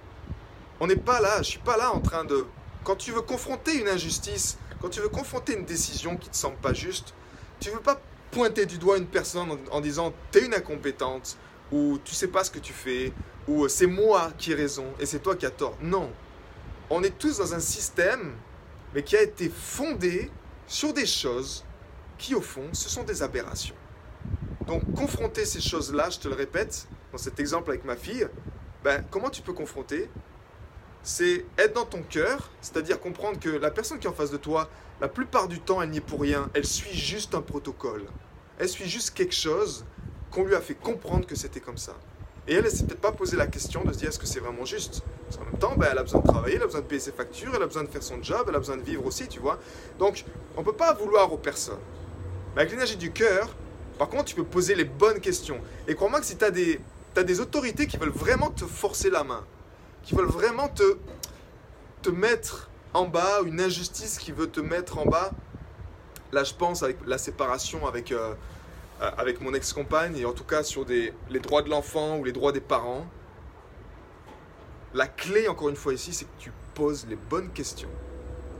on 0.78 0.86
n'est 0.86 0.94
pas 0.94 1.20
là, 1.20 1.34
je 1.34 1.38
ne 1.38 1.44
suis 1.44 1.58
pas 1.58 1.76
là 1.76 1.92
en 1.92 2.00
train 2.00 2.24
de... 2.24 2.46
Quand 2.84 2.96
tu 2.96 3.10
veux 3.10 3.20
confronter 3.20 3.78
une 3.78 3.88
injustice, 3.88 4.56
quand 4.80 4.88
tu 4.88 5.00
veux 5.00 5.08
confronter 5.08 5.56
une 5.56 5.64
décision 5.64 6.16
qui 6.16 6.28
ne 6.28 6.32
te 6.32 6.36
semble 6.36 6.56
pas 6.56 6.72
juste, 6.72 7.14
tu 7.60 7.68
ne 7.68 7.74
veux 7.74 7.80
pas 7.80 8.00
pointer 8.30 8.66
du 8.66 8.78
doigt 8.78 8.98
une 8.98 9.06
personne 9.06 9.58
en, 9.70 9.80
disant 9.80 10.12
t'es 10.30 10.44
une 10.46 10.54
incompétente 10.54 11.36
ou 11.72 11.98
tu 12.04 12.14
sais 12.14 12.28
pas 12.28 12.44
ce 12.44 12.50
que 12.50 12.58
tu 12.58 12.72
fais 12.72 13.12
ou 13.48 13.68
c'est 13.68 13.86
moi 13.86 14.32
qui 14.38 14.52
ai 14.52 14.54
raison 14.54 14.86
et 14.98 15.06
c'est 15.06 15.18
toi 15.18 15.36
qui 15.36 15.46
as 15.46 15.50
tort. 15.50 15.76
Non. 15.82 16.10
On 16.88 17.02
est 17.02 17.18
tous 17.18 17.38
dans 17.38 17.54
un 17.54 17.60
système 17.60 18.34
mais 18.94 19.02
qui 19.02 19.16
a 19.16 19.22
été 19.22 19.48
fondé 19.48 20.30
sur 20.66 20.92
des 20.92 21.06
choses 21.06 21.64
qui 22.18 22.34
au 22.34 22.40
fond 22.40 22.68
ce 22.72 22.88
sont 22.88 23.02
des 23.02 23.22
aberrations. 23.22 23.74
Donc 24.66 24.82
confronter 24.94 25.44
ces 25.44 25.60
choses-là, 25.60 26.10
je 26.10 26.18
te 26.18 26.28
le 26.28 26.34
répète, 26.34 26.86
dans 27.12 27.18
cet 27.18 27.40
exemple 27.40 27.70
avec 27.70 27.84
ma 27.84 27.96
fille, 27.96 28.28
ben, 28.84 29.04
comment 29.10 29.28
tu 29.28 29.42
peux 29.42 29.52
confronter 29.52 30.08
C'est 31.02 31.46
être 31.58 31.74
dans 31.74 31.86
ton 31.86 32.02
cœur, 32.02 32.50
c'est-à-dire 32.60 33.00
comprendre 33.00 33.38
que 33.38 33.48
la 33.48 33.70
personne 33.70 33.98
qui 33.98 34.06
est 34.06 34.10
en 34.10 34.14
face 34.14 34.30
de 34.30 34.36
toi, 34.36 34.68
la 35.00 35.08
plupart 35.08 35.48
du 35.48 35.60
temps, 35.60 35.80
elle 35.80 35.90
n'y 35.90 35.98
est 35.98 36.02
pour 36.02 36.20
rien. 36.20 36.50
Elle 36.54 36.66
suit 36.66 36.96
juste 36.96 37.34
un 37.34 37.40
protocole. 37.40 38.04
Elle 38.58 38.68
suit 38.68 38.88
juste 38.88 39.12
quelque 39.14 39.34
chose 39.34 39.84
qu'on 40.30 40.44
lui 40.44 40.54
a 40.54 40.60
fait 40.60 40.74
comprendre 40.74 41.26
que 41.26 41.34
c'était 41.34 41.60
comme 41.60 41.78
ça. 41.78 41.94
Et 42.46 42.54
elle, 42.54 42.64
elle 42.64 42.70
s'est 42.70 42.84
peut-être 42.84 43.00
pas 43.00 43.12
posé 43.12 43.36
la 43.36 43.46
question 43.46 43.84
de 43.84 43.92
se 43.92 43.98
dire 43.98 44.08
est-ce 44.08 44.18
que 44.18 44.26
c'est 44.26 44.40
vraiment 44.40 44.64
juste? 44.64 45.02
Parce 45.24 45.36
qu'en 45.36 45.44
même 45.44 45.58
temps, 45.58 45.74
ben, 45.76 45.88
elle 45.90 45.98
a 45.98 46.02
besoin 46.02 46.20
de 46.20 46.26
travailler, 46.26 46.56
elle 46.56 46.62
a 46.62 46.66
besoin 46.66 46.80
de 46.80 46.86
payer 46.86 47.00
ses 47.00 47.12
factures, 47.12 47.52
elle 47.54 47.62
a 47.62 47.66
besoin 47.66 47.84
de 47.84 47.88
faire 47.88 48.02
son 48.02 48.22
job, 48.22 48.46
elle 48.48 48.54
a 48.54 48.58
besoin 48.58 48.76
de 48.76 48.82
vivre 48.82 49.04
aussi, 49.06 49.28
tu 49.28 49.40
vois. 49.40 49.58
Donc, 49.98 50.24
on 50.56 50.60
ne 50.60 50.64
peut 50.64 50.72
pas 50.72 50.92
vouloir 50.94 51.32
aux 51.32 51.38
personnes. 51.38 51.78
Mais 52.54 52.62
avec 52.62 52.72
l'énergie 52.72 52.96
du 52.96 53.12
cœur, 53.12 53.54
par 53.98 54.08
contre, 54.08 54.24
tu 54.24 54.34
peux 54.34 54.44
poser 54.44 54.74
les 54.74 54.84
bonnes 54.84 55.20
questions. 55.20 55.60
Et 55.86 55.94
crois-moi 55.94 56.20
que 56.20 56.26
si 56.26 56.36
tu 56.36 56.44
as 56.44 56.50
des, 56.50 57.40
autorités 57.40 57.86
qui 57.86 57.98
veulent 57.98 58.08
vraiment 58.08 58.50
te 58.50 58.64
forcer 58.64 59.10
la 59.10 59.24
main, 59.24 59.44
qui 60.02 60.14
veulent 60.14 60.26
vraiment 60.26 60.68
te, 60.68 60.98
te 62.02 62.10
mettre 62.10 62.70
en 62.94 63.06
bas, 63.06 63.40
une 63.44 63.60
injustice 63.60 64.18
qui 64.18 64.32
veut 64.32 64.48
te 64.48 64.60
mettre 64.60 64.98
en 64.98 65.06
bas. 65.06 65.30
Là, 66.32 66.44
je 66.44 66.54
pense 66.54 66.82
avec 66.82 66.98
la 67.06 67.18
séparation 67.18 67.86
avec, 67.86 68.12
euh, 68.12 68.34
euh, 69.00 69.10
avec 69.16 69.40
mon 69.40 69.54
ex-compagne, 69.54 70.16
et 70.16 70.24
en 70.24 70.32
tout 70.32 70.44
cas 70.44 70.62
sur 70.62 70.84
des, 70.84 71.12
les 71.28 71.40
droits 71.40 71.62
de 71.62 71.70
l'enfant 71.70 72.18
ou 72.18 72.24
les 72.24 72.32
droits 72.32 72.52
des 72.52 72.60
parents. 72.60 73.06
La 74.94 75.06
clé, 75.06 75.48
encore 75.48 75.68
une 75.68 75.76
fois 75.76 75.94
ici, 75.94 76.12
c'est 76.12 76.24
que 76.24 76.38
tu 76.38 76.52
poses 76.74 77.06
les 77.08 77.16
bonnes 77.16 77.50
questions. 77.50 77.90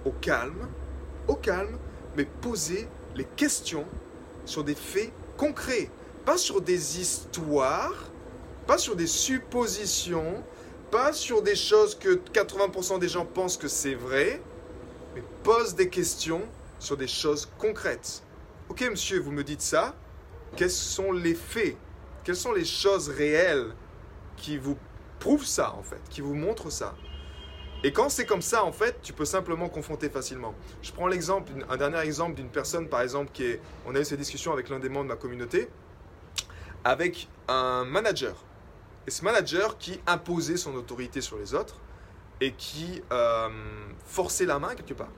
Au 0.05 0.13
calme, 0.13 0.69
au 1.27 1.35
calme, 1.35 1.79
mais 2.17 2.25
poser 2.25 2.89
les 3.15 3.25
questions 3.25 3.87
sur 4.45 4.65
des 4.65 4.75
faits 4.75 5.13
concrets. 5.37 5.91
Pas 6.25 6.37
sur 6.37 6.61
des 6.61 7.01
histoires, 7.01 8.11
pas 8.67 8.79
sur 8.79 8.95
des 8.95 9.07
suppositions, 9.07 10.45
pas 10.91 11.13
sur 11.13 11.43
des 11.43 11.55
choses 11.55 11.95
que 11.95 12.17
80% 12.17 12.99
des 12.99 13.09
gens 13.09 13.25
pensent 13.25 13.57
que 13.57 13.69
c'est 13.69 13.95
vrai, 13.95 14.43
mais 15.15 15.23
pose 15.43 15.75
des 15.75 15.89
questions 15.89 16.43
sur 16.79 16.97
des 16.97 17.07
choses 17.07 17.49
concrètes. 17.59 18.23
Ok 18.69 18.83
monsieur, 18.91 19.21
vous 19.21 19.33
me 19.33 19.45
dites 19.45 19.63
ça, 19.63 19.95
quels 20.57 20.71
sont 20.71 21.13
les 21.13 21.35
faits? 21.35 21.77
Quelles 22.25 22.37
sont 22.37 22.53
les 22.53 22.65
choses 22.65 23.09
réelles 23.09 23.73
qui 24.37 24.59
vous 24.59 24.77
prouvent 25.19 25.47
ça 25.47 25.75
en 25.75 25.83
fait, 25.83 26.01
qui 26.11 26.21
vous 26.21 26.35
montrent 26.35 26.71
ça? 26.71 26.95
Et 27.83 27.93
quand 27.93 28.11
c'est 28.11 28.27
comme 28.27 28.43
ça, 28.43 28.63
en 28.63 28.73
fait, 28.73 29.01
tu 29.03 29.15
peux 29.15 29.25
simplement 29.25 29.71
confronter 29.71 30.11
facilement. 30.11 30.55
Je 30.83 30.93
prends 30.93 31.07
l'exemple, 31.07 31.51
un 31.67 31.77
dernier 31.79 32.01
exemple 32.01 32.35
d'une 32.35 32.51
personne, 32.51 32.89
par 32.89 33.01
exemple, 33.01 33.31
qui 33.33 33.45
est, 33.45 33.61
on 33.87 33.95
a 33.95 34.01
eu 34.01 34.05
cette 34.05 34.19
discussion 34.19 34.53
avec 34.53 34.69
l'un 34.69 34.79
des 34.79 34.91
membres 34.91 35.05
de 35.05 35.09
ma 35.09 35.17
communauté, 35.17 35.71
avec 36.85 37.29
un 37.49 37.87
manager 37.87 38.35
et 39.07 39.11
ce 39.11 39.25
manager 39.25 39.79
qui 39.79 40.01
imposait 40.07 40.57
son 40.57 40.75
autorité 40.75 41.21
sur 41.21 41.39
les 41.39 41.55
autres 41.55 41.77
et 42.41 42.53
qui 42.53 43.03
euh, 43.13 43.49
forçait 44.05 44.47
la 44.47 44.59
main 44.59 44.75
quelque 44.75 44.95
part. 44.95 45.13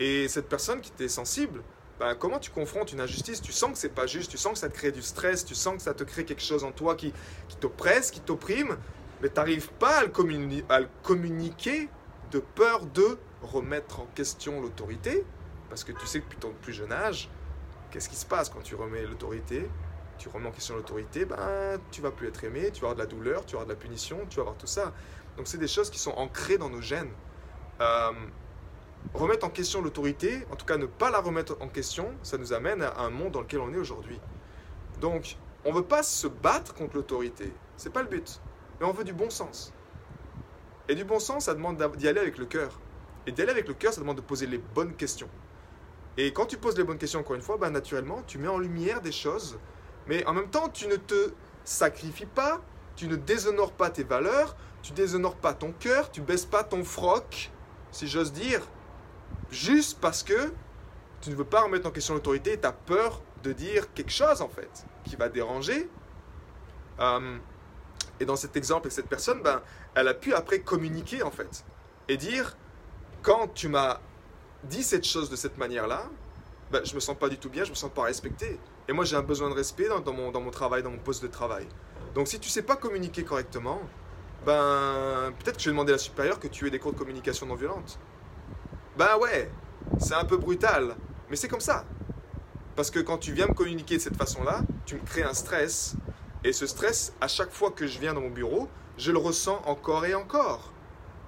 Et 0.00 0.28
cette 0.28 0.48
personne 0.48 0.80
qui 0.80 0.90
était 0.90 1.08
sensible, 1.08 1.62
ben, 1.98 2.14
comment 2.14 2.38
tu 2.38 2.50
confrontes 2.50 2.92
une 2.92 3.00
injustice? 3.00 3.40
Tu 3.40 3.52
sens 3.52 3.72
que 3.72 3.78
c'est 3.78 3.88
pas 3.88 4.06
juste, 4.06 4.30
tu 4.30 4.38
sens 4.38 4.52
que 4.52 4.58
ça 4.58 4.68
te 4.68 4.74
crée 4.74 4.92
du 4.92 5.02
stress, 5.02 5.44
tu 5.44 5.54
sens 5.54 5.76
que 5.76 5.82
ça 5.82 5.94
te 5.94 6.04
crée 6.04 6.24
quelque 6.24 6.42
chose 6.42 6.62
en 6.64 6.70
toi 6.70 6.94
qui, 6.94 7.12
qui 7.48 7.56
t'oppresse, 7.56 8.10
qui 8.10 8.20
t'opprime, 8.20 8.76
mais 9.20 9.28
tu 9.28 9.34
n'arrives 9.34 9.70
pas 9.70 9.98
à 9.98 10.04
le, 10.04 10.12
à 10.68 10.80
le 10.80 10.88
communiquer 11.02 11.88
de 12.30 12.38
peur 12.38 12.86
de 12.86 13.18
remettre 13.42 14.00
en 14.00 14.06
question 14.14 14.60
l'autorité, 14.60 15.24
parce 15.68 15.82
que 15.82 15.92
tu 15.92 16.06
sais 16.06 16.20
que 16.20 16.24
depuis 16.24 16.38
ton 16.38 16.52
plus 16.62 16.72
jeune 16.72 16.92
âge, 16.92 17.28
qu'est-ce 17.90 18.08
qui 18.08 18.16
se 18.16 18.26
passe 18.26 18.48
quand 18.48 18.62
tu 18.62 18.74
remets 18.74 19.02
l'autorité? 19.02 19.68
Tu 20.18 20.28
remets 20.28 20.48
en 20.48 20.52
question 20.52 20.76
l'autorité, 20.76 21.24
ben, 21.24 21.78
tu 21.90 22.02
vas 22.02 22.10
plus 22.10 22.28
être 22.28 22.44
aimé, 22.44 22.70
tu 22.72 22.80
vas 22.80 22.90
avoir 22.90 22.94
de 22.94 23.00
la 23.00 23.06
douleur, 23.06 23.46
tu 23.46 23.54
vas 23.54 23.62
avoir 23.62 23.66
de 23.66 23.72
la 23.72 23.78
punition, 23.78 24.18
tu 24.28 24.36
vas 24.36 24.42
avoir 24.42 24.56
tout 24.56 24.66
ça. 24.66 24.92
Donc 25.36 25.46
c'est 25.46 25.58
des 25.58 25.68
choses 25.68 25.90
qui 25.90 25.98
sont 25.98 26.12
ancrées 26.12 26.58
dans 26.58 26.68
nos 26.68 26.80
gènes. 26.80 27.12
Euh, 27.80 28.12
remettre 29.14 29.46
en 29.46 29.50
question 29.50 29.80
l'autorité, 29.80 30.44
en 30.50 30.56
tout 30.56 30.66
cas 30.66 30.76
ne 30.76 30.86
pas 30.86 31.10
la 31.10 31.20
remettre 31.20 31.56
en 31.60 31.68
question, 31.68 32.12
ça 32.22 32.38
nous 32.38 32.52
amène 32.52 32.82
à 32.82 33.00
un 33.00 33.10
monde 33.10 33.32
dans 33.32 33.40
lequel 33.40 33.60
on 33.60 33.72
est 33.72 33.78
aujourd'hui. 33.78 34.20
Donc, 35.00 35.36
on 35.64 35.72
veut 35.72 35.84
pas 35.84 36.02
se 36.02 36.26
battre 36.26 36.74
contre 36.74 36.96
l'autorité. 36.96 37.52
C'est 37.76 37.92
pas 37.92 38.02
le 38.02 38.08
but. 38.08 38.40
Mais 38.80 38.86
on 38.86 38.92
veut 38.92 39.04
du 39.04 39.12
bon 39.12 39.30
sens. 39.30 39.72
Et 40.88 40.94
du 40.94 41.04
bon 41.04 41.18
sens, 41.18 41.44
ça 41.44 41.54
demande 41.54 41.76
d'y 41.96 42.08
aller 42.08 42.20
avec 42.20 42.38
le 42.38 42.46
cœur. 42.46 42.80
Et 43.26 43.32
d'y 43.32 43.42
aller 43.42 43.50
avec 43.50 43.68
le 43.68 43.74
cœur, 43.74 43.92
ça 43.92 44.00
demande 44.00 44.16
de 44.16 44.22
poser 44.22 44.46
les 44.46 44.58
bonnes 44.58 44.94
questions. 44.94 45.28
Et 46.16 46.32
quand 46.32 46.46
tu 46.46 46.56
poses 46.56 46.76
les 46.76 46.84
bonnes 46.84 46.98
questions, 46.98 47.20
encore 47.20 47.36
une 47.36 47.42
fois, 47.42 47.58
bah, 47.58 47.70
naturellement, 47.70 48.22
tu 48.26 48.38
mets 48.38 48.48
en 48.48 48.58
lumière 48.58 49.00
des 49.00 49.12
choses. 49.12 49.58
Mais 50.08 50.24
en 50.26 50.32
même 50.32 50.50
temps, 50.50 50.68
tu 50.68 50.88
ne 50.88 50.96
te 50.96 51.32
sacrifies 51.64 52.26
pas, 52.26 52.60
tu 52.96 53.06
ne 53.06 53.16
déshonores 53.16 53.72
pas 53.72 53.90
tes 53.90 54.04
valeurs, 54.04 54.56
tu 54.82 54.92
déshonores 54.92 55.36
pas 55.36 55.54
ton 55.54 55.72
cœur, 55.72 56.10
tu 56.10 56.22
baisses 56.22 56.46
pas 56.46 56.64
ton 56.64 56.82
froc, 56.82 57.50
si 57.90 58.08
j'ose 58.08 58.32
dire, 58.32 58.62
juste 59.50 59.98
parce 60.00 60.22
que 60.22 60.52
tu 61.20 61.30
ne 61.30 61.34
veux 61.34 61.44
pas 61.44 61.62
remettre 61.62 61.86
en 61.86 61.90
question 61.90 62.14
l'autorité 62.14 62.54
et 62.54 62.60
tu 62.60 62.66
as 62.66 62.72
peur 62.72 63.20
de 63.42 63.52
dire 63.52 63.92
quelque 63.92 64.12
chose, 64.12 64.40
en 64.40 64.48
fait, 64.48 64.86
qui 65.04 65.16
va 65.16 65.28
déranger. 65.28 65.88
Euh, 67.00 67.38
et 68.20 68.24
dans 68.24 68.36
cet 68.36 68.56
exemple, 68.56 68.90
cette 68.90 69.08
personne, 69.08 69.42
ben, 69.42 69.60
elle 69.94 70.08
a 70.08 70.14
pu 70.14 70.32
après 70.34 70.60
communiquer, 70.60 71.22
en 71.22 71.30
fait, 71.30 71.64
et 72.08 72.16
dire, 72.16 72.56
quand 73.22 73.48
tu 73.54 73.68
m'as 73.68 74.00
dit 74.64 74.82
cette 74.82 75.04
chose 75.04 75.30
de 75.30 75.36
cette 75.36 75.58
manière-là, 75.58 76.08
ben, 76.70 76.84
je 76.84 76.94
me 76.94 77.00
sens 77.00 77.16
pas 77.16 77.28
du 77.28 77.38
tout 77.38 77.50
bien, 77.50 77.64
je 77.64 77.70
me 77.70 77.76
sens 77.76 77.90
pas 77.90 78.02
respecté. 78.02 78.58
Et 78.88 78.92
moi, 78.94 79.04
j'ai 79.04 79.16
un 79.16 79.22
besoin 79.22 79.50
de 79.50 79.54
respect 79.54 79.86
dans, 79.88 80.12
mon, 80.12 80.30
dans 80.30 80.40
mon 80.40 80.50
travail, 80.50 80.82
dans 80.82 80.90
mon 80.90 80.98
poste 80.98 81.22
de 81.22 81.28
travail. 81.28 81.68
Donc, 82.14 82.26
si 82.26 82.40
tu 82.40 82.48
sais 82.48 82.62
pas 82.62 82.76
communiquer 82.76 83.22
correctement, 83.22 83.80
ben, 84.46 85.32
peut-être 85.38 85.56
que 85.56 85.62
je 85.62 85.66
vais 85.68 85.72
demander 85.72 85.92
à 85.92 85.96
la 85.96 85.98
supérieure 85.98 86.40
que 86.40 86.48
tu 86.48 86.66
aies 86.66 86.70
des 86.70 86.78
cours 86.78 86.92
de 86.92 86.98
communication 86.98 87.46
non 87.46 87.54
violente. 87.54 87.98
Ben 88.96 89.16
ouais, 89.20 89.50
c'est 89.98 90.14
un 90.14 90.24
peu 90.24 90.38
brutal, 90.38 90.96
mais 91.28 91.36
c'est 91.36 91.48
comme 91.48 91.60
ça. 91.60 91.84
Parce 92.76 92.90
que 92.90 92.98
quand 93.00 93.18
tu 93.18 93.32
viens 93.32 93.46
me 93.46 93.54
communiquer 93.54 93.96
de 93.96 94.02
cette 94.02 94.16
façon-là, 94.16 94.62
tu 94.86 94.94
me 94.94 95.00
crées 95.00 95.22
un 95.22 95.34
stress. 95.34 95.94
Et 96.44 96.52
ce 96.52 96.66
stress, 96.66 97.12
à 97.20 97.28
chaque 97.28 97.52
fois 97.52 97.72
que 97.72 97.86
je 97.86 97.98
viens 97.98 98.14
dans 98.14 98.20
mon 98.22 98.30
bureau, 98.30 98.68
je 98.96 99.12
le 99.12 99.18
ressens 99.18 99.60
encore 99.66 100.06
et 100.06 100.14
encore. 100.14 100.72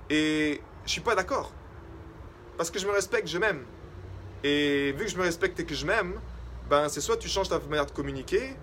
Et 0.09 0.63
je 0.87 0.91
suis 0.91 1.01
pas 1.01 1.15
d'accord. 1.15 1.53
Parce 2.57 2.71
que 2.71 2.79
je 2.79 2.87
me 2.87 2.93
respecte, 2.93 3.29
je 3.29 3.39
m'aime. 3.39 3.65
Et 4.45 4.93
vu 4.93 5.05
que 5.05 5.11
je 5.11 5.17
me 5.17 5.23
respecte 5.23 5.61
et 5.61 5.65
que 5.65 5.75
je 5.75 5.85
m'aime, 5.85 6.15
ben 6.71 6.89
c'est 6.89 7.01
soit 7.01 7.17
tu 7.17 7.29
changes 7.29 7.49
ta 7.49 7.59
manière 7.59 7.85
de 7.85 7.91
communiquer, 7.91 8.55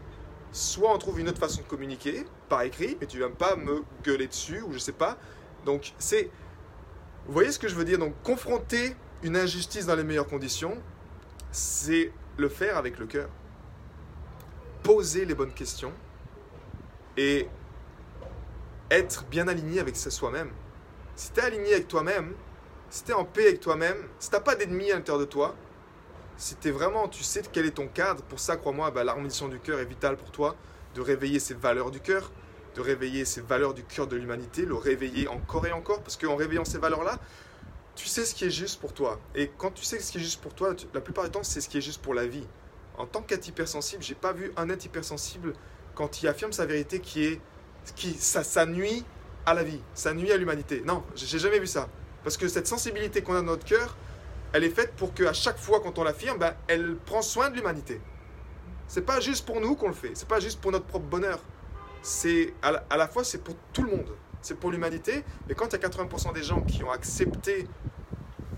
soit 0.54 0.94
on 0.94 0.98
trouve 0.98 1.20
une 1.20 1.28
autre 1.28 1.40
façon 1.40 1.62
de 1.62 1.68
communiquer, 1.68 2.26
par 2.48 2.62
écrit, 2.62 2.98
mais 3.02 3.06
tu 3.06 3.18
viens 3.18 3.30
pas 3.30 3.58
me 3.58 3.84
gueuler 4.02 4.28
dessus, 4.28 4.62
ou 4.62 4.72
je 4.72 4.80
sais 4.80 4.94
pas. 4.94 5.18
Donc 5.66 5.94
c'est... 6.00 6.32
Vous 7.26 7.34
voyez 7.34 7.52
ce 7.52 7.60
que 7.60 7.68
je 7.68 7.76
veux 7.76 7.84
dire? 7.84 8.00
Donc 8.00 8.14
confronter 8.24 8.96
une 9.24 9.36
injustice 9.36 9.86
dans 9.86 9.96
les 9.96 10.06
meilleures 10.06 10.28
conditions, 10.28 10.82
c'est 11.52 12.14
le 12.38 12.48
faire 12.48 12.78
avec 12.78 12.98
le 12.98 13.08
cœur. 13.08 13.30
Poser 14.84 15.26
les 15.26 15.36
bonnes 15.36 15.54
questions 15.54 15.92
et 17.18 17.50
être 18.90 19.26
bien 19.26 19.50
aligné 19.50 19.82
avec 19.82 19.98
soi-même. 19.98 20.52
Si 21.16 21.34
tu 21.34 21.42
es 21.42 21.44
aligné 21.44 21.74
avec 21.74 21.90
toi-même, 21.90 22.36
si 22.90 23.04
tu 23.04 23.12
es 23.12 23.14
en 23.14 23.26
paix 23.26 23.48
avec 23.48 23.60
toi-même, 23.60 23.98
si 24.18 24.30
tu 24.30 24.40
pas 24.40 24.56
d'ennemis 24.56 24.92
à 24.92 24.96
l'intérieur 24.96 25.20
de 25.20 25.26
toi, 25.26 25.56
si 26.38 26.56
vraiment, 26.70 27.08
tu 27.08 27.24
sais 27.24 27.42
quel 27.52 27.66
est 27.66 27.72
ton 27.72 27.88
cadre, 27.88 28.22
pour 28.24 28.40
ça, 28.40 28.58
crois-moi, 28.58 28.92
bah, 28.92 29.04
l'harmonisation 29.04 29.48
du 29.48 29.60
cœur 29.60 29.80
est 29.80 29.86
vitale 29.86 30.18
pour 30.18 30.32
toi, 30.32 30.56
de 30.96 31.02
réveiller 31.02 31.40
ces 31.40 31.56
valeurs 31.56 31.92
du 31.92 32.00
cœur, 32.00 32.32
de 32.76 32.82
réveiller 32.82 33.26
ces 33.26 33.42
valeurs 33.42 33.74
du 33.74 33.84
cœur 33.84 34.08
de 34.08 34.16
l'humanité, 34.16 34.66
le 34.66 34.76
réveiller 34.76 35.28
encore 35.28 35.66
et 35.66 35.72
encore, 35.72 36.02
parce 36.02 36.16
qu'en 36.16 36.36
réveillant 36.36 36.66
ces 36.66 36.78
valeurs-là, 36.78 37.20
tu 37.96 38.08
sais 38.08 38.24
ce 38.26 38.36
qui 38.36 38.46
est 38.46 38.52
juste 38.52 38.80
pour 38.80 38.94
toi. 38.94 39.20
Et 39.34 39.52
quand 39.58 39.72
tu 39.72 39.84
sais 39.84 40.00
ce 40.00 40.12
qui 40.12 40.20
est 40.20 40.22
juste 40.22 40.40
pour 40.42 40.54
toi, 40.54 40.76
la 40.94 41.02
plupart 41.02 41.24
du 41.26 41.32
temps, 41.32 41.44
c'est 41.44 41.62
ce 41.62 41.68
qui 41.68 41.80
est 41.80 41.82
juste 41.82 42.02
pour 42.02 42.14
la 42.14 42.28
vie. 42.28 42.46
En 42.98 43.08
tant 43.08 43.22
qu'être 43.22 43.48
hypersensible, 43.48 44.04
j'ai 44.04 44.16
pas 44.16 44.34
vu 44.34 44.52
un 44.56 44.70
être 44.70 44.86
hypersensible 44.86 45.54
quand 45.96 46.22
il 46.22 46.28
affirme 46.28 46.52
sa 46.52 46.66
vérité 46.68 47.00
qui 47.00 47.26
est 47.26 47.42
qui 47.96 48.14
ça, 48.14 48.44
ça 48.44 48.66
nuit 48.66 49.04
à 49.46 49.54
la 49.54 49.64
vie, 49.64 49.82
ça 49.94 50.14
nuit 50.14 50.32
à 50.32 50.38
l'humanité. 50.38 50.84
Non, 50.86 51.04
j'ai 51.16 51.40
jamais 51.40 51.60
vu 51.60 51.68
ça. 51.68 51.90
Parce 52.24 52.38
que 52.38 52.48
cette 52.48 52.68
sensibilité 52.68 53.22
qu'on 53.22 53.34
a 53.34 53.38
dans 53.38 53.44
notre 53.44 53.66
cœur, 53.66 53.96
elle 54.54 54.64
est 54.64 54.70
faite 54.70 54.94
pour 54.96 55.14
qu'à 55.14 55.34
chaque 55.34 55.58
fois 55.58 55.80
quand 55.82 55.98
on 56.00 56.04
l'affirme, 56.04 56.38
ben, 56.38 56.54
elle 56.68 56.96
prend 56.96 57.22
soin 57.22 57.50
de 57.50 57.56
l'humanité. 57.56 58.02
C'est 58.88 59.06
pas 59.06 59.20
juste 59.20 59.46
pour 59.46 59.60
nous 59.60 59.76
qu'on 59.76 59.90
le 59.90 59.94
fait, 59.94 60.12
c'est 60.14 60.28
pas 60.28 60.40
juste 60.40 60.62
pour 60.62 60.72
notre 60.72 60.86
propre 60.86 61.06
bonheur. 61.06 61.40
C'est 62.02 62.54
à, 62.62 62.98
la 62.98 63.08
fois 63.08 63.24
c'est 63.24 63.44
pour 63.44 63.56
tout 63.74 63.84
le 63.84 63.92
monde 63.92 64.16
c'est 64.42 64.58
pour 64.58 64.72
l'humanité. 64.72 65.24
Mais 65.48 65.56
quand 65.56 65.68
il 65.68 65.82
y 65.82 65.86
a 65.86 65.90
80% 65.90 66.34
des 66.34 66.44
gens 66.44 66.62
qui 66.62 66.84
ont 66.84 66.92
accepté 66.92 67.68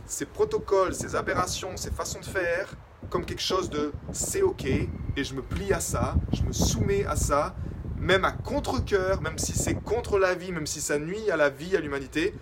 ces 0.05 0.25
protocoles, 0.25 0.93
ces 0.93 1.15
aberrations, 1.15 1.77
ces 1.77 1.91
façons 1.91 2.19
de 2.19 2.25
faire, 2.25 2.75
comme 3.09 3.25
quelque 3.25 3.41
chose 3.41 3.69
de 3.69 3.91
c'est 4.11 4.41
ok, 4.41 4.65
et 4.65 5.23
je 5.23 5.33
me 5.33 5.41
plie 5.41 5.73
à 5.73 5.79
ça, 5.79 6.15
je 6.31 6.43
me 6.43 6.51
soumets 6.51 7.05
à 7.05 7.15
ça, 7.15 7.55
même 7.97 8.23
à 8.23 8.31
contre-coeur, 8.31 9.21
même 9.21 9.37
si 9.37 9.53
c'est 9.53 9.75
contre 9.75 10.19
la 10.19 10.35
vie, 10.35 10.51
même 10.51 10.67
si 10.67 10.79
ça 10.81 10.99
nuit 10.99 11.29
à 11.31 11.37
la 11.37 11.49
vie, 11.49 11.75
à 11.75 11.79
l'humanité, 11.79 12.33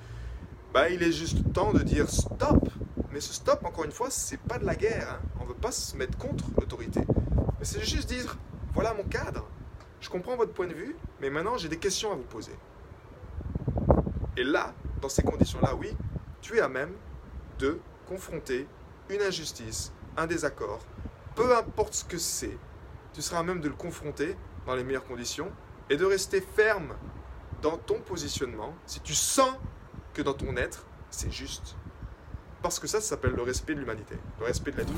bah, 0.74 0.90
il 0.90 1.02
est 1.02 1.12
juste 1.12 1.54
temps 1.54 1.74
de 1.74 1.80
dire 1.80 2.10
stop. 2.10 2.70
Mais 3.12 3.22
ce 3.22 3.34
stop, 3.34 3.64
encore 3.66 3.86
une 3.86 3.92
fois, 3.92 4.10
c'est 4.10 4.40
pas 4.40 4.58
de 4.58 4.66
la 4.66 4.76
guerre. 4.76 5.10
Hein. 5.12 5.20
On 5.40 5.44
ne 5.44 5.50
veut 5.50 5.56
pas 5.56 5.72
se 5.72 5.96
mettre 5.96 6.18
contre 6.18 6.46
l'autorité. 6.60 7.02
Mais 7.60 7.66
c'est 7.66 7.84
juste 7.84 8.10
dire 8.10 8.38
voilà 8.74 8.94
mon 8.94 9.04
cadre. 9.04 9.48
Je 10.02 10.10
comprends 10.10 10.36
votre 10.36 10.54
point 10.54 10.68
de 10.68 10.74
vue, 10.74 10.96
mais 11.20 11.30
maintenant 11.30 11.58
j'ai 11.58 11.70
des 11.70 11.80
questions 11.80 12.12
à 12.12 12.16
vous 12.16 12.24
poser. 12.24 12.52
Et 14.36 14.44
là, 14.44 14.74
dans 15.02 15.10
ces 15.10 15.24
conditions-là, 15.24 15.74
oui, 15.74 15.96
tu 16.42 16.58
es 16.58 16.62
à 16.62 16.70
même 16.70 16.94
de 17.58 17.80
confronter 18.08 18.68
une 19.10 19.22
injustice, 19.22 19.92
un 20.16 20.28
désaccord, 20.28 20.82
peu 21.34 21.58
importe 21.58 21.96
ce 21.96 22.06
que 22.06 22.18
c'est, 22.18 22.58
tu 23.14 23.22
seras 23.22 23.40
à 23.40 23.44
même 23.44 23.62
de 23.62 23.68
le 23.68 23.74
confronter 23.74 24.36
dans 24.66 24.76
les 24.76 24.84
meilleures 24.84 25.06
conditions 25.06 25.52
et 25.90 25.98
de 25.98 26.06
rester 26.06 26.42
ferme 26.42 26.94
dans 27.62 27.78
ton 27.78 28.00
positionnement 28.00 28.76
si 28.86 29.00
tu 29.00 29.16
sens 29.16 29.56
que 30.14 30.22
dans 30.22 30.34
ton 30.34 30.56
être, 30.58 30.86
c'est 31.10 31.32
juste. 31.32 31.77
Parce 32.68 32.80
que 32.80 32.88
ça, 32.88 33.00
ça 33.00 33.12
s'appelle 33.12 33.32
le 33.34 33.44
respect 33.44 33.76
de 33.76 33.80
l'humanité, 33.80 34.16
le 34.42 34.46
respect 34.46 34.72
de 34.72 34.78
l'être. 34.80 34.92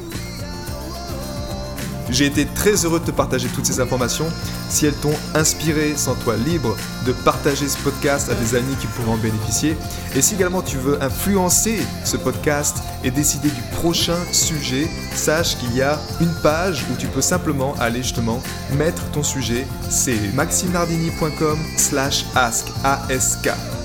J'ai 2.10 2.26
été 2.26 2.48
très 2.48 2.74
heureux 2.84 3.00
de 3.00 3.06
te 3.06 3.12
partager 3.12 3.48
toutes 3.50 3.68
ces 3.68 3.80
informations. 3.80 4.26
Si 4.70 4.88
elles 4.88 4.96
t'ont 4.96 5.14
inspiré, 5.36 5.96
sens-toi 5.96 6.38
libre 6.38 6.76
de 7.06 7.12
partager 7.12 7.68
ce 7.68 7.78
podcast 7.78 8.32
à 8.32 8.34
des 8.34 8.56
amis 8.56 8.76
qui 8.82 8.88
pourraient 8.88 9.12
en 9.12 9.18
bénéficier. 9.18 9.78
Et 10.16 10.24
si 10.24 10.34
également 10.34 10.64
tu 10.64 10.78
veux 10.78 11.00
influencer 11.04 11.78
ce 12.06 12.18
podcast 12.18 12.78
et 13.04 13.12
décider 13.12 13.52
du 13.52 13.62
prochain 13.74 14.18
sujet, 14.32 14.88
sache 15.14 15.56
qu'il 15.60 15.76
y 15.76 15.84
a 15.84 16.00
une 16.22 16.34
page 16.42 16.84
où 16.92 16.96
tu 16.98 17.06
peux 17.06 17.22
simplement 17.22 17.76
aller 17.76 18.02
justement 18.02 18.42
mettre 18.80 19.12
ton 19.12 19.22
sujet. 19.22 19.68
C'est 19.92 20.34
maximardini.com 20.34 21.60
slash 21.78 22.26
ask 22.34 22.66